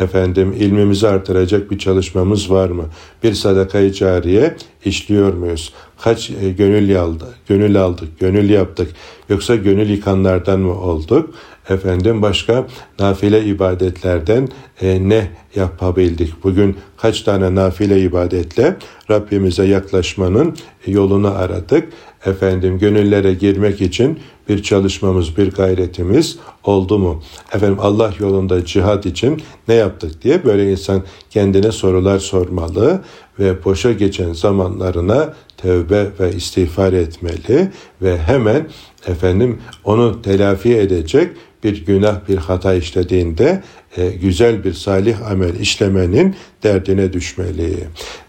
Efendim 0.00 0.54
ilmimizi 0.58 1.08
artıracak 1.08 1.70
bir 1.70 1.78
çalışmamız 1.78 2.50
var 2.50 2.68
mı? 2.68 2.84
Bir 3.22 3.32
sadakayı 3.32 3.92
cariye 3.92 4.56
işliyor 4.84 5.32
muyuz? 5.32 5.72
Kaç 6.00 6.30
e, 6.30 6.50
gönül 6.50 7.00
aldı, 7.00 7.34
gönül 7.48 7.82
aldık, 7.82 8.20
gönül 8.20 8.50
yaptık. 8.50 8.90
Yoksa 9.28 9.56
gönül 9.56 9.90
yıkanlardan 9.90 10.60
mı 10.60 10.80
olduk? 10.80 11.34
Efendim 11.68 12.22
başka 12.22 12.66
nafile 12.98 13.44
ibadetlerden 13.44 14.48
e, 14.82 15.08
ne 15.08 15.30
yapabildik? 15.54 16.44
Bugün 16.44 16.76
kaç 16.96 17.22
tane 17.22 17.54
nafile 17.54 18.00
ibadetle 18.00 18.76
Rabbimize 19.10 19.64
yaklaşmanın 19.64 20.56
yolunu 20.86 21.28
aradık. 21.28 21.88
Efendim 22.26 22.78
gönüllere 22.78 23.34
girmek 23.34 23.80
için 23.80 24.18
bir 24.48 24.62
çalışmamız, 24.62 25.36
bir 25.36 25.50
gayretimiz 25.50 26.38
oldu 26.64 26.98
mu? 26.98 27.22
Efendim 27.52 27.78
Allah 27.80 28.12
yolunda 28.18 28.64
cihad 28.64 29.04
için 29.04 29.42
ne 29.68 29.74
yaptık 29.74 30.22
diye 30.22 30.44
böyle 30.44 30.70
insan 30.70 31.02
kendine 31.30 31.72
sorular 31.72 32.18
sormalı 32.18 33.02
ve 33.38 33.64
boşa 33.64 33.92
geçen 33.92 34.32
zamanlarına 34.32 35.34
tevbe 35.56 36.06
ve 36.20 36.32
istiğfar 36.32 36.92
etmeli 36.92 37.70
ve 38.02 38.18
hemen 38.18 38.68
efendim 39.06 39.58
onu 39.84 40.22
telafi 40.22 40.76
edecek 40.76 41.30
bir 41.64 41.86
günah, 41.86 42.28
bir 42.28 42.36
hata 42.36 42.74
işlediğinde 42.74 43.62
e, 43.96 44.08
güzel 44.10 44.64
bir 44.64 44.72
salih 44.72 45.30
amel 45.30 45.60
işlemenin 45.60 46.34
derdine 46.62 47.12
düşmeli. 47.12 47.88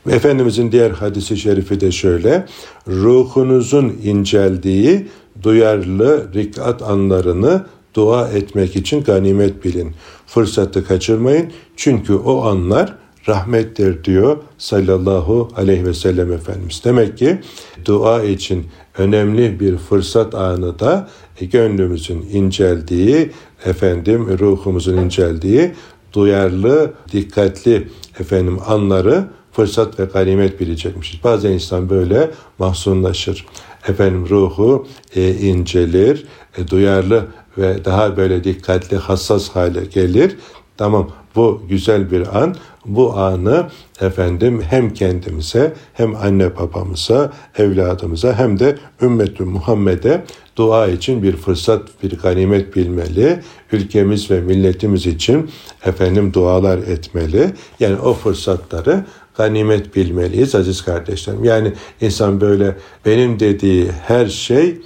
Efendimizin 0.09 0.71
diğer 0.71 0.91
hadisi 0.91 1.37
şerifi 1.37 1.81
de 1.81 1.91
şöyle, 1.91 2.45
ruhunuzun 2.87 3.97
inceldiği 4.03 5.07
duyarlı 5.43 6.33
rikat 6.33 6.81
anlarını 6.81 7.65
dua 7.93 8.27
etmek 8.27 8.75
için 8.75 9.03
ganimet 9.03 9.63
bilin. 9.63 9.91
Fırsatı 10.27 10.85
kaçırmayın 10.85 11.51
çünkü 11.75 12.13
o 12.13 12.41
anlar 12.43 12.95
rahmettir 13.27 14.03
diyor 14.03 14.37
sallallahu 14.57 15.49
aleyhi 15.55 15.85
ve 15.85 15.93
sellem 15.93 16.33
Efendimiz. 16.33 16.81
Demek 16.85 17.17
ki 17.17 17.39
dua 17.85 18.23
için 18.23 18.65
önemli 18.97 19.59
bir 19.59 19.77
fırsat 19.77 20.35
anı 20.35 20.79
da 20.79 21.09
gönlümüzün 21.45 22.21
inceldiği, 22.21 23.31
efendim 23.65 24.37
ruhumuzun 24.39 24.97
inceldiği 24.97 25.71
duyarlı, 26.13 26.93
dikkatli 27.11 27.87
efendim 28.19 28.59
anları 28.67 29.27
fırsat 29.51 29.99
ve 29.99 30.05
ganimet 30.05 30.59
bilecekmişiz. 30.59 31.23
Bazen 31.23 31.51
insan 31.51 31.89
böyle 31.89 32.31
mahzunlaşır. 32.59 33.45
Efendim 33.87 34.29
ruhu 34.29 34.87
e, 35.15 35.33
incelir, 35.33 36.25
e, 36.57 36.67
duyarlı 36.67 37.25
ve 37.57 37.85
daha 37.85 38.17
böyle 38.17 38.43
dikkatli, 38.43 38.97
hassas 38.97 39.49
hale 39.49 39.85
gelir. 39.85 40.35
Tamam 40.77 41.11
bu 41.37 41.61
güzel 41.69 42.11
bir 42.11 42.37
an. 42.41 42.55
Bu 42.85 43.17
anı 43.17 43.69
efendim 44.01 44.61
hem 44.69 44.93
kendimize 44.93 45.73
hem 45.93 46.15
anne 46.15 46.57
babamıza, 46.57 47.33
evladımıza 47.57 48.39
hem 48.39 48.59
de 48.59 48.77
ümmet 49.01 49.39
Muhammed'e 49.39 50.23
dua 50.55 50.87
için 50.87 51.23
bir 51.23 51.35
fırsat, 51.35 51.81
bir 52.03 52.17
ganimet 52.17 52.75
bilmeli. 52.75 53.39
Ülkemiz 53.71 54.31
ve 54.31 54.41
milletimiz 54.41 55.07
için 55.07 55.49
efendim 55.85 56.33
dualar 56.33 56.77
etmeli. 56.77 57.53
Yani 57.79 57.95
o 57.99 58.13
fırsatları 58.13 59.05
ganimet 59.37 59.95
bilmeliyiz 59.95 60.55
aziz 60.55 60.81
kardeşlerim. 60.81 61.43
Yani 61.43 61.73
insan 62.01 62.41
böyle 62.41 62.75
benim 63.05 63.39
dediği 63.39 63.91
her 63.91 64.25
şey 64.25 64.77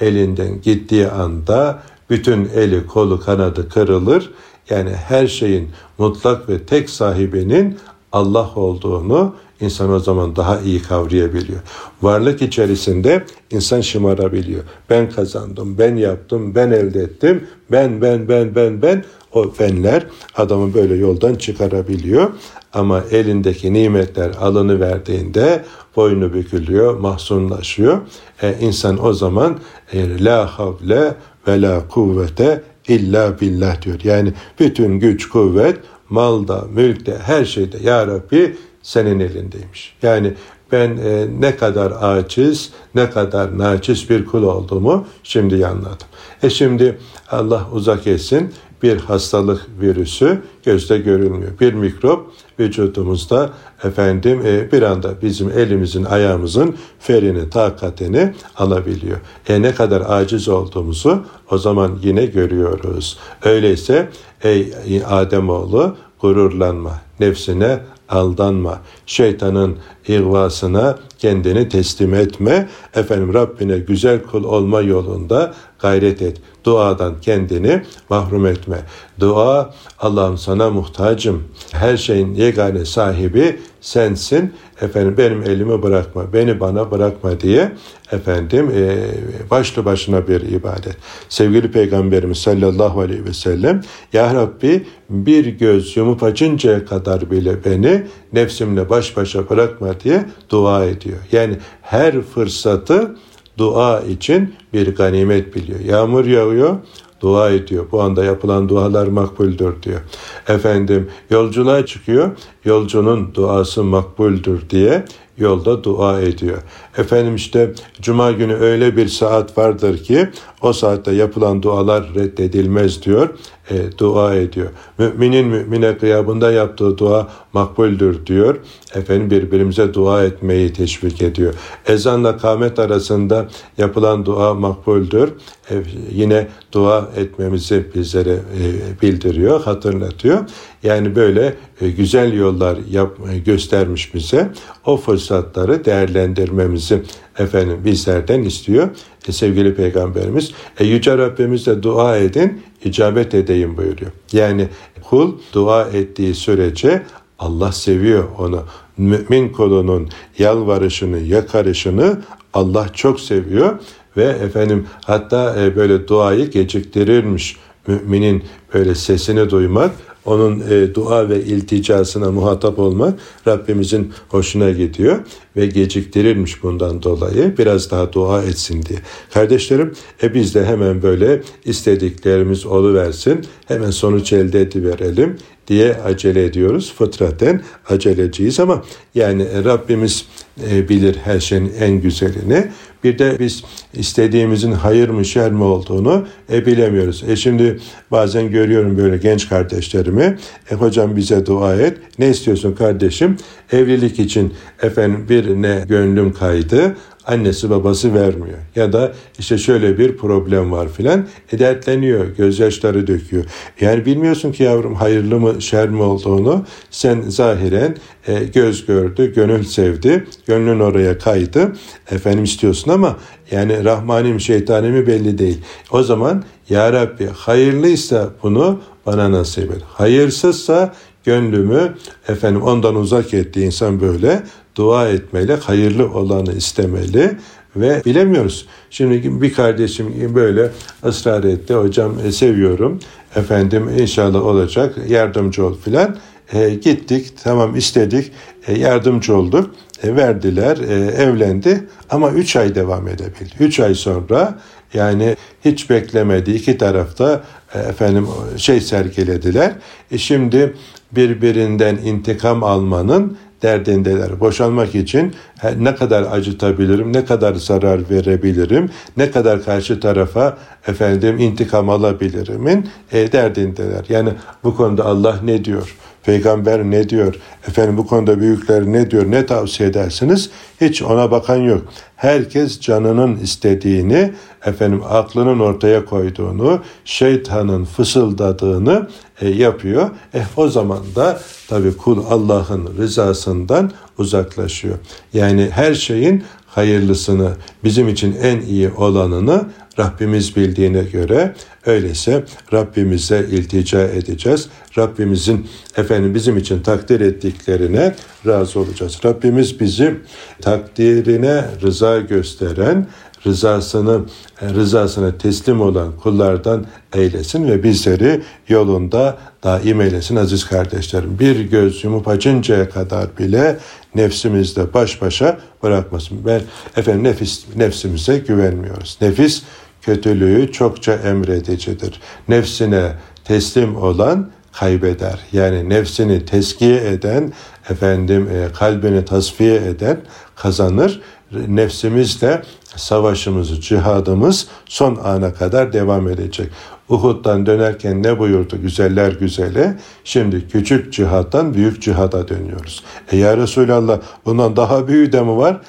elinden 0.00 0.60
gittiği 0.60 1.08
anda 1.08 1.82
bütün 2.10 2.48
eli 2.54 2.86
kolu 2.86 3.20
kanadı 3.20 3.68
kırılır. 3.68 4.30
Yani 4.70 4.90
her 4.90 5.26
şeyin 5.26 5.70
mutlak 5.98 6.48
ve 6.48 6.58
tek 6.58 6.90
sahibinin 6.90 7.78
Allah 8.12 8.50
olduğunu 8.54 9.34
insan 9.60 9.92
o 9.92 9.98
zaman 9.98 10.36
daha 10.36 10.60
iyi 10.60 10.82
kavrayabiliyor. 10.82 11.60
Varlık 12.02 12.42
içerisinde 12.42 13.24
insan 13.50 13.80
şımarabiliyor. 13.80 14.64
Ben 14.90 15.10
kazandım, 15.10 15.78
ben 15.78 15.96
yaptım, 15.96 16.54
ben 16.54 16.70
elde 16.70 17.00
ettim, 17.00 17.48
ben, 17.72 18.02
ben, 18.02 18.28
ben, 18.28 18.54
ben, 18.54 18.82
ben. 18.82 19.04
O 19.32 19.52
benler 19.60 20.06
adamı 20.36 20.74
böyle 20.74 20.94
yoldan 20.94 21.34
çıkarabiliyor. 21.34 22.30
Ama 22.72 23.02
elindeki 23.10 23.72
nimetler 23.72 24.30
alını 24.40 24.80
verdiğinde 24.80 25.64
boynu 25.96 26.32
bükülüyor, 26.32 26.98
mahzunlaşıyor. 26.98 27.98
E, 28.42 28.54
insan 28.60 29.04
o 29.06 29.12
zaman 29.12 29.58
e, 29.92 30.24
la 30.24 30.58
havle 30.58 31.14
ve 31.48 31.62
la 31.62 31.88
kuvvete 31.88 32.62
illa 32.90 33.40
billah 33.40 33.82
diyor. 33.82 34.00
Yani 34.04 34.32
bütün 34.60 35.00
güç, 35.00 35.28
kuvvet, 35.28 35.78
malda, 36.08 36.64
mülkte, 36.74 37.18
her 37.22 37.44
şeyde 37.44 37.76
ya 37.82 38.06
Rabbi 38.06 38.56
senin 38.82 39.20
elindeymiş. 39.20 39.96
Yani 40.02 40.34
ben 40.72 40.96
e, 40.96 41.26
ne 41.40 41.56
kadar 41.56 41.92
aciz, 42.00 42.72
ne 42.94 43.10
kadar 43.10 43.58
naçiz 43.58 44.10
bir 44.10 44.24
kul 44.24 44.42
olduğumu 44.42 45.06
şimdi 45.22 45.66
anladım. 45.66 46.06
E 46.42 46.50
şimdi 46.50 46.98
Allah 47.30 47.66
uzak 47.72 48.06
etsin 48.06 48.52
bir 48.82 48.96
hastalık 48.96 49.66
virüsü 49.80 50.42
gözde 50.64 50.98
görülmüyor. 50.98 51.52
Bir 51.60 51.72
mikrop 51.72 52.30
vücudumuzda 52.60 53.50
efendim 53.84 54.42
e, 54.46 54.72
bir 54.72 54.82
anda 54.82 55.22
bizim 55.22 55.50
elimizin 55.50 56.04
ayağımızın 56.04 56.76
ferini 56.98 57.50
takatini 57.50 58.34
alabiliyor. 58.56 59.18
E 59.48 59.62
ne 59.62 59.74
kadar 59.74 60.02
aciz 60.08 60.48
olduğumuzu 60.48 61.24
o 61.50 61.58
zaman 61.58 61.98
yine 62.02 62.26
görüyoruz. 62.26 63.18
Öyleyse 63.44 64.08
ey 64.42 64.72
Ademoğlu 65.06 65.96
gururlanma, 66.20 67.00
nefsine 67.20 67.80
aldanma, 68.08 68.80
şeytanın 69.06 69.76
ihvasına 70.08 70.98
kendini 71.18 71.68
teslim 71.68 72.14
etme. 72.14 72.68
Efendim 72.94 73.34
Rabbine 73.34 73.78
güzel 73.78 74.22
kul 74.22 74.44
olma 74.44 74.80
yolunda 74.80 75.54
gayret 75.78 76.22
et. 76.22 76.36
Duadan 76.64 77.20
kendini 77.20 77.82
mahrum 78.10 78.46
etme. 78.46 78.78
Dua 79.20 79.74
Allah'ım 79.98 80.38
sana 80.38 80.70
muhtacım. 80.70 81.42
Her 81.72 81.96
şeyin 81.96 82.34
yegane 82.34 82.84
sahibi 82.84 83.60
sensin. 83.80 84.52
Efendim 84.80 85.14
benim 85.18 85.42
elimi 85.42 85.82
bırakma, 85.82 86.32
beni 86.32 86.60
bana 86.60 86.90
bırakma 86.90 87.40
diye 87.40 87.72
efendim 88.12 88.70
e, 88.76 89.06
başlı 89.50 89.84
başına 89.84 90.28
bir 90.28 90.40
ibadet. 90.40 90.96
Sevgili 91.28 91.70
Peygamberimiz 91.70 92.38
sallallahu 92.38 93.00
aleyhi 93.00 93.24
ve 93.24 93.32
sellem 93.32 93.80
Ya 94.12 94.34
Rabbi 94.34 94.86
bir 95.10 95.46
göz 95.46 95.96
yumup 95.96 96.22
açıncaya 96.22 96.84
kadar 96.84 97.30
bile 97.30 97.64
beni 97.64 98.06
nefsimle 98.32 98.90
baş 98.90 99.16
başa 99.16 99.48
bırakma 99.50 100.00
diye 100.00 100.24
dua 100.50 100.84
ediyor. 100.84 101.18
Yani 101.32 101.56
her 101.82 102.20
fırsatı 102.22 103.16
dua 103.60 104.00
için 104.00 104.54
bir 104.72 104.94
ganimet 104.94 105.54
biliyor. 105.54 105.80
Yağmur 105.80 106.24
yağıyor, 106.24 106.76
dua 107.20 107.50
ediyor. 107.50 107.86
Bu 107.92 108.02
anda 108.02 108.24
yapılan 108.24 108.68
dualar 108.68 109.06
makbuldür 109.06 109.82
diyor. 109.82 110.00
Efendim 110.48 111.10
yolculuğa 111.30 111.86
çıkıyor, 111.86 112.30
yolcunun 112.64 113.34
duası 113.34 113.84
makbuldür 113.84 114.70
diye 114.70 115.04
yolda 115.38 115.84
dua 115.84 116.20
ediyor. 116.20 116.58
Efendim 116.98 117.34
işte 117.34 117.72
cuma 118.00 118.32
günü 118.32 118.54
öyle 118.54 118.96
bir 118.96 119.08
saat 119.08 119.58
vardır 119.58 119.98
ki 119.98 120.28
o 120.62 120.72
saatte 120.72 121.12
yapılan 121.12 121.62
dualar 121.62 122.14
reddedilmez 122.14 123.02
diyor. 123.02 123.28
E, 123.70 123.98
dua 123.98 124.34
ediyor. 124.34 124.68
Müminin 124.98 125.46
mümine 125.46 125.98
kıyabında 125.98 126.52
yaptığı 126.52 126.98
dua 126.98 127.28
makbuldür 127.52 128.26
diyor. 128.26 128.56
Efendim 128.94 129.30
birbirimize 129.30 129.94
dua 129.94 130.24
etmeyi 130.24 130.72
teşvik 130.72 131.22
ediyor. 131.22 131.54
Ezanla 131.86 132.36
kâmet 132.36 132.78
arasında 132.78 133.48
yapılan 133.78 134.26
dua 134.26 134.54
makbuldür. 134.54 135.32
E, 135.70 135.74
yine 136.12 136.48
dua 136.72 137.08
etmemizi 137.16 137.86
bizlere 137.94 138.32
e, 138.32 139.02
bildiriyor, 139.02 139.62
hatırlatıyor. 139.62 140.38
Yani 140.82 141.16
böyle 141.16 141.54
e, 141.80 141.90
güzel 141.90 142.32
yollar 142.32 142.78
yap, 142.90 143.16
e, 143.32 143.38
göstermiş 143.38 144.14
bize. 144.14 144.50
O 144.84 144.96
fırsatları 144.96 145.84
değerlendirmemizi 145.84 147.02
efendim 147.40 147.78
bizlerden 147.84 148.42
istiyor. 148.42 148.88
E, 149.28 149.32
sevgili 149.32 149.74
Peygamberimiz 149.74 150.52
e, 150.80 150.84
Yüce 150.84 151.18
Rabbimize 151.18 151.82
dua 151.82 152.16
edin, 152.16 152.62
icabet 152.84 153.34
edeyim 153.34 153.76
buyuruyor. 153.76 154.10
Yani 154.32 154.68
kul 155.02 155.32
dua 155.52 155.82
ettiği 155.84 156.34
sürece 156.34 157.02
Allah 157.38 157.72
seviyor 157.72 158.24
onu. 158.38 158.62
Mümin 158.98 159.48
kulunun 159.48 160.08
yalvarışını, 160.38 161.18
yakarışını 161.18 162.22
Allah 162.54 162.88
çok 162.94 163.20
seviyor 163.20 163.78
ve 164.16 164.24
efendim 164.24 164.86
hatta 165.04 165.64
e, 165.64 165.76
böyle 165.76 166.08
duayı 166.08 166.50
geciktirirmiş. 166.50 167.56
Müminin 167.86 168.44
böyle 168.74 168.94
sesini 168.94 169.50
duymak 169.50 169.90
onun 170.24 170.60
e, 170.70 170.94
dua 170.94 171.28
ve 171.28 171.44
ilticasına 171.44 172.30
muhatap 172.30 172.78
olmak 172.78 173.20
Rabbimizin 173.46 174.12
hoşuna 174.28 174.70
gidiyor 174.70 175.18
ve 175.56 175.66
geciktirilmiş 175.66 176.62
bundan 176.62 177.02
dolayı 177.02 177.54
biraz 177.58 177.90
daha 177.90 178.12
dua 178.12 178.42
etsin 178.42 178.82
diye. 178.82 178.98
Kardeşlerim 179.34 179.92
e 180.22 180.34
biz 180.34 180.54
de 180.54 180.64
hemen 180.64 181.02
böyle 181.02 181.42
istediklerimiz 181.64 182.66
oluversin 182.66 183.40
hemen 183.66 183.90
sonuç 183.90 184.32
elde 184.32 184.60
ediverelim 184.60 185.36
diye 185.70 185.94
acele 185.94 186.44
ediyoruz. 186.44 186.94
Fıtraten 186.98 187.62
aceleciyiz 187.88 188.60
ama 188.60 188.84
yani 189.14 189.64
Rabbimiz 189.64 190.24
e, 190.70 190.88
bilir 190.88 191.16
her 191.24 191.40
şeyin 191.40 191.72
en 191.80 192.00
güzelini. 192.00 192.66
Bir 193.04 193.18
de 193.18 193.36
biz 193.38 193.64
istediğimizin 193.94 194.72
hayır 194.72 195.08
mı 195.08 195.24
şer 195.24 195.52
mi 195.52 195.62
olduğunu 195.62 196.26
e, 196.52 196.66
bilemiyoruz. 196.66 197.24
E 197.28 197.36
şimdi 197.36 197.80
bazen 198.10 198.50
görüyorum 198.50 198.98
böyle 198.98 199.16
genç 199.16 199.48
kardeşlerimi. 199.48 200.38
E 200.70 200.74
hocam 200.74 201.16
bize 201.16 201.46
dua 201.46 201.76
et. 201.76 201.98
Ne 202.18 202.28
istiyorsun 202.28 202.72
kardeşim? 202.72 203.36
Evlilik 203.72 204.18
için 204.18 204.54
efendim 204.82 205.26
birine 205.28 205.84
gönlüm 205.88 206.32
kaydı 206.32 206.96
annesi 207.26 207.70
babası 207.70 208.14
vermiyor. 208.14 208.58
Ya 208.76 208.92
da 208.92 209.12
işte 209.38 209.58
şöyle 209.58 209.98
bir 209.98 210.16
problem 210.16 210.72
var 210.72 210.88
filan. 210.88 211.26
E 211.52 211.58
dertleniyor, 211.58 212.26
gözyaşları 212.26 213.06
döküyor. 213.06 213.44
Yani 213.80 214.06
bilmiyorsun 214.06 214.52
ki 214.52 214.62
yavrum 214.62 214.94
hayırlı 214.94 215.40
mı 215.40 215.62
şer 215.62 215.88
mi 215.88 216.02
olduğunu. 216.02 216.64
Sen 216.90 217.20
zahiren 217.20 217.96
e, 218.26 218.44
göz 218.44 218.86
gördü, 218.86 219.34
gönül 219.34 219.64
sevdi, 219.64 220.24
gönlün 220.46 220.80
oraya 220.80 221.18
kaydı. 221.18 221.72
Efendim 222.10 222.44
istiyorsun 222.44 222.90
ama 222.90 223.16
yani 223.50 223.84
Rahmani 223.84 224.32
mi 224.32 224.42
şeytani 224.42 224.88
mi 224.88 225.06
belli 225.06 225.38
değil. 225.38 225.58
O 225.90 226.02
zaman 226.02 226.44
Ya 226.68 226.92
Rabbi 226.92 227.26
hayırlıysa 227.26 228.30
bunu 228.42 228.80
bana 229.06 229.32
nasip 229.32 229.70
et. 229.70 229.82
Hayırsızsa 229.86 230.94
gönlümü 231.24 231.94
efendim 232.28 232.62
ondan 232.62 232.94
uzak 232.94 233.34
ettiği 233.34 233.66
insan 233.66 234.00
böyle 234.00 234.42
dua 234.80 235.08
etmeli, 235.08 235.54
hayırlı 235.54 236.12
olanı 236.12 236.52
istemeli 236.52 237.36
ve 237.76 238.02
bilemiyoruz. 238.04 238.66
Şimdi 238.90 239.42
bir 239.42 239.52
kardeşim 239.52 240.34
böyle 240.34 240.70
ısrar 241.04 241.44
etti. 241.44 241.74
Hocam 241.74 242.14
e, 242.26 242.32
seviyorum. 242.32 242.98
Efendim 243.36 243.90
inşallah 243.98 244.46
olacak. 244.46 244.94
Yardımcı 245.08 245.66
ol 245.66 245.76
filan. 245.84 246.16
E, 246.52 246.70
gittik. 246.70 247.32
Tamam 247.44 247.76
istedik. 247.76 248.32
E, 248.66 248.78
yardımcı 248.78 249.36
olduk. 249.36 249.70
E, 250.02 250.16
verdiler. 250.16 250.76
E, 250.76 251.22
evlendi. 251.22 251.86
Ama 252.10 252.30
üç 252.30 252.56
ay 252.56 252.74
devam 252.74 253.08
edebildi. 253.08 253.54
Üç 253.60 253.80
ay 253.80 253.94
sonra 253.94 254.58
yani 254.94 255.36
hiç 255.64 255.90
beklemedi 255.90 256.50
iki 256.50 256.78
tarafta 256.78 257.44
e, 257.74 257.78
efendim 257.78 258.26
şey 258.56 258.80
sergilediler. 258.80 259.72
E, 260.10 260.18
şimdi 260.18 260.74
birbirinden 261.12 261.96
intikam 261.96 262.64
almanın 262.64 263.36
derdindeler. 263.62 264.40
Boşanmak 264.40 264.94
için 264.94 265.34
ne 265.76 265.94
kadar 265.94 266.22
acıtabilirim, 266.22 267.12
ne 267.12 267.24
kadar 267.24 267.54
zarar 267.54 268.10
verebilirim, 268.10 268.90
ne 269.16 269.30
kadar 269.30 269.64
karşı 269.64 270.00
tarafa 270.00 270.58
efendim 270.86 271.38
intikam 271.38 271.88
alabilirimin 271.88 272.88
e, 273.12 273.32
derdindeler. 273.32 274.04
Yani 274.08 274.30
bu 274.64 274.76
konuda 274.76 275.04
Allah 275.04 275.36
ne 275.44 275.64
diyor? 275.64 275.96
Peygamber 276.24 276.84
ne 276.84 277.08
diyor? 277.08 277.34
Efendim 277.68 277.96
bu 277.96 278.06
konuda 278.06 278.40
büyükler 278.40 278.86
ne 278.86 279.10
diyor? 279.10 279.30
Ne 279.30 279.46
tavsiye 279.46 279.88
edersiniz? 279.88 280.50
Hiç 280.80 281.02
ona 281.02 281.30
bakan 281.30 281.56
yok. 281.56 281.82
Herkes 282.16 282.80
canının 282.80 283.36
istediğini, 283.36 284.32
efendim 284.64 285.02
aklının 285.08 285.60
ortaya 285.60 286.04
koyduğunu, 286.04 286.80
şeytanın 287.04 287.84
fısıldadığını 287.84 289.08
e, 289.40 289.48
yapıyor. 289.48 290.10
Eh 290.34 290.44
o 290.56 290.68
zaman 290.68 290.98
da 291.16 291.40
tabii 291.68 291.96
kul 291.96 292.24
Allah'ın 292.30 292.96
rızasından 292.98 293.90
uzaklaşıyor. 294.18 294.98
Yani 295.32 295.68
her 295.72 295.94
şeyin 295.94 296.44
hayırlısını, 296.70 297.52
bizim 297.84 298.08
için 298.08 298.36
en 298.42 298.60
iyi 298.60 298.90
olanını 298.90 299.64
Rabbimiz 299.98 300.56
bildiğine 300.56 301.02
göre 301.02 301.54
öyleyse 301.86 302.44
Rabbimize 302.72 303.46
iltica 303.50 304.00
edeceğiz. 304.00 304.68
Rabbimizin 304.98 305.68
efendim 305.96 306.34
bizim 306.34 306.56
için 306.56 306.80
takdir 306.80 307.20
ettiklerine 307.20 308.14
razı 308.46 308.80
olacağız. 308.80 309.18
Rabbimiz 309.24 309.80
bizi 309.80 310.14
takdirine 310.60 311.64
rıza 311.82 312.18
gösteren, 312.18 313.06
rızasını 313.46 314.20
rızasına 314.62 315.38
teslim 315.38 315.80
olan 315.80 316.12
kullardan 316.22 316.86
eylesin 317.14 317.68
ve 317.68 317.82
bizleri 317.82 318.42
yolunda 318.68 319.38
daim 319.64 320.00
eylesin 320.00 320.36
aziz 320.36 320.64
kardeşlerim. 320.66 321.38
Bir 321.38 321.60
göz 321.60 322.04
yumup 322.04 322.28
açıncaya 322.28 322.90
kadar 322.90 323.38
bile 323.38 323.78
nefsimizde 324.14 324.94
baş 324.94 325.22
başa 325.22 325.58
bırakmasın. 325.82 326.38
Ben 326.46 326.60
efendim 326.96 327.24
nefis 327.24 327.64
nefsimize 327.76 328.38
güvenmiyoruz. 328.38 329.18
Nefis 329.20 329.62
kötülüğü 330.02 330.72
çokça 330.72 331.12
emredicidir. 331.12 332.20
Nefsine 332.48 333.12
teslim 333.44 333.96
olan 333.96 334.50
kaybeder. 334.72 335.38
Yani 335.52 335.88
nefsini 335.88 336.44
teskiye 336.44 337.10
eden, 337.10 337.52
efendim 337.90 338.48
e, 338.48 338.72
kalbini 338.72 339.24
tasfiye 339.24 339.76
eden 339.76 340.20
kazanır. 340.56 341.20
Nefsimizle 341.52 342.62
savaşımız, 342.96 343.80
cihadımız 343.80 344.66
son 344.86 345.16
ana 345.24 345.54
kadar 345.54 345.92
devam 345.92 346.28
edecek. 346.28 346.70
Uhud'dan 347.08 347.66
dönerken 347.66 348.22
ne 348.22 348.38
buyurdu 348.38 348.82
güzeller 348.82 349.32
güzeli? 349.32 349.94
Şimdi 350.24 350.68
küçük 350.68 351.12
cihattan 351.12 351.74
büyük 351.74 352.02
cihada 352.02 352.48
dönüyoruz. 352.48 353.04
E 353.32 353.36
ya 353.36 353.56
Resulallah 353.56 354.20
bundan 354.44 354.76
daha 354.76 355.08
büyüğü 355.08 355.32
de 355.32 355.42
mi 355.42 355.56
var? 355.56 355.80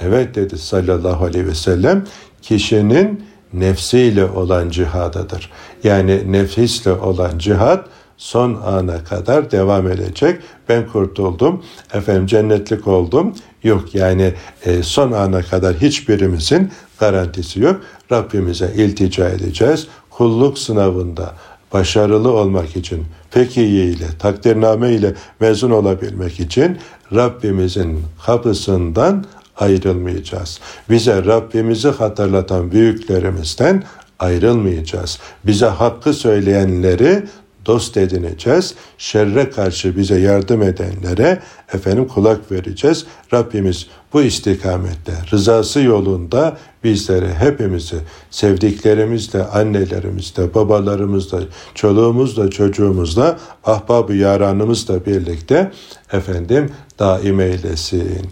Evet 0.00 0.34
dedi 0.34 0.58
sallallahu 0.58 1.24
aleyhi 1.24 1.46
ve 1.46 1.54
sellem. 1.54 2.04
Kişinin 2.42 3.24
nefsiyle 3.52 4.24
olan 4.24 4.70
cihadadır. 4.70 5.50
Yani 5.84 6.32
nefisle 6.32 6.92
olan 6.92 7.38
cihat 7.38 7.88
son 8.16 8.60
ana 8.64 9.04
kadar 9.04 9.50
devam 9.50 9.88
edecek. 9.88 10.40
Ben 10.68 10.86
kurtuldum, 10.86 11.62
efendim 11.94 12.26
cennetlik 12.26 12.86
oldum. 12.86 13.34
Yok 13.62 13.94
yani 13.94 14.34
e, 14.64 14.82
son 14.82 15.12
ana 15.12 15.42
kadar 15.42 15.76
hiçbirimizin 15.76 16.70
garantisi 17.00 17.60
yok. 17.60 17.80
Rabbimize 18.12 18.72
iltica 18.76 19.28
edeceğiz. 19.28 19.86
Kulluk 20.10 20.58
sınavında 20.58 21.34
başarılı 21.72 22.32
olmak 22.32 22.76
için, 22.76 23.04
fekiye 23.30 23.84
ile, 23.84 24.06
takdirname 24.18 24.92
ile 24.92 25.14
mezun 25.40 25.70
olabilmek 25.70 26.40
için 26.40 26.78
Rabbimizin 27.14 28.02
kapısından 28.26 29.24
ayrılmayacağız. 29.56 30.60
Bize 30.90 31.24
Rabbimizi 31.24 31.88
hatırlatan 31.88 32.72
büyüklerimizden 32.72 33.82
ayrılmayacağız. 34.18 35.18
Bize 35.46 35.66
hakkı 35.66 36.12
söyleyenleri 36.12 37.22
dost 37.70 37.96
edineceğiz. 37.96 38.74
Şerre 38.98 39.50
karşı 39.50 39.96
bize 39.96 40.20
yardım 40.20 40.62
edenlere 40.62 41.38
efendim 41.74 42.08
kulak 42.08 42.52
vereceğiz. 42.52 43.06
Rabbimiz 43.32 43.86
bu 44.12 44.22
istikamette 44.22 45.12
rızası 45.32 45.80
yolunda 45.80 46.56
bizleri 46.84 47.34
hepimizi 47.34 47.96
sevdiklerimizle, 48.30 49.42
annelerimizle, 49.42 50.54
babalarımızla, 50.54 51.40
çoluğumuzla, 51.74 52.50
çocuğumuzla, 52.50 53.38
ahbabı 53.64 54.14
yaranımızla 54.14 55.06
birlikte 55.06 55.72
efendim 56.12 56.70
daim 56.98 57.40
eylesin. 57.40 58.26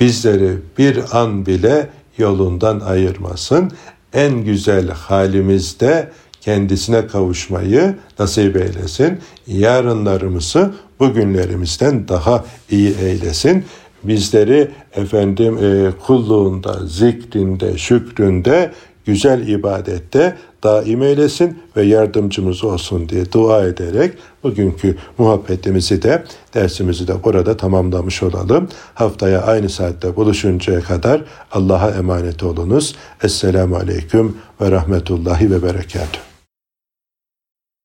Bizleri 0.00 0.58
bir 0.78 0.98
an 1.12 1.46
bile 1.46 1.88
yolundan 2.18 2.80
ayırmasın. 2.80 3.70
En 4.12 4.44
güzel 4.44 4.90
halimizde 4.90 6.10
kendisine 6.46 7.06
kavuşmayı 7.06 7.94
nasip 8.18 8.56
eylesin. 8.56 9.18
Yarınlarımızı 9.46 10.74
bugünlerimizden 11.00 12.08
daha 12.08 12.44
iyi 12.70 12.94
eylesin. 13.04 13.64
Bizleri 14.04 14.70
efendim 14.96 15.58
e, 15.58 15.90
kulluğunda, 16.06 16.86
zikrinde, 16.86 17.78
şükründe, 17.78 18.72
güzel 19.04 19.48
ibadette 19.48 20.36
daim 20.62 21.02
eylesin 21.02 21.58
ve 21.76 21.82
yardımcımız 21.82 22.64
olsun 22.64 23.08
diye 23.08 23.32
dua 23.32 23.66
ederek 23.66 24.14
bugünkü 24.42 24.96
muhabbetimizi 25.18 26.02
de 26.02 26.24
dersimizi 26.54 27.08
de 27.08 27.24
burada 27.24 27.56
tamamlamış 27.56 28.22
olalım. 28.22 28.68
Haftaya 28.94 29.42
aynı 29.42 29.68
saatte 29.68 30.16
buluşuncaya 30.16 30.80
kadar 30.80 31.24
Allah'a 31.52 31.90
emanet 31.90 32.42
olunuz. 32.42 32.94
Esselamu 33.22 33.76
Aleyküm 33.76 34.36
ve 34.60 34.70
Rahmetullahi 34.70 35.50
ve 35.50 35.62
Berekatuhu. 35.62 36.35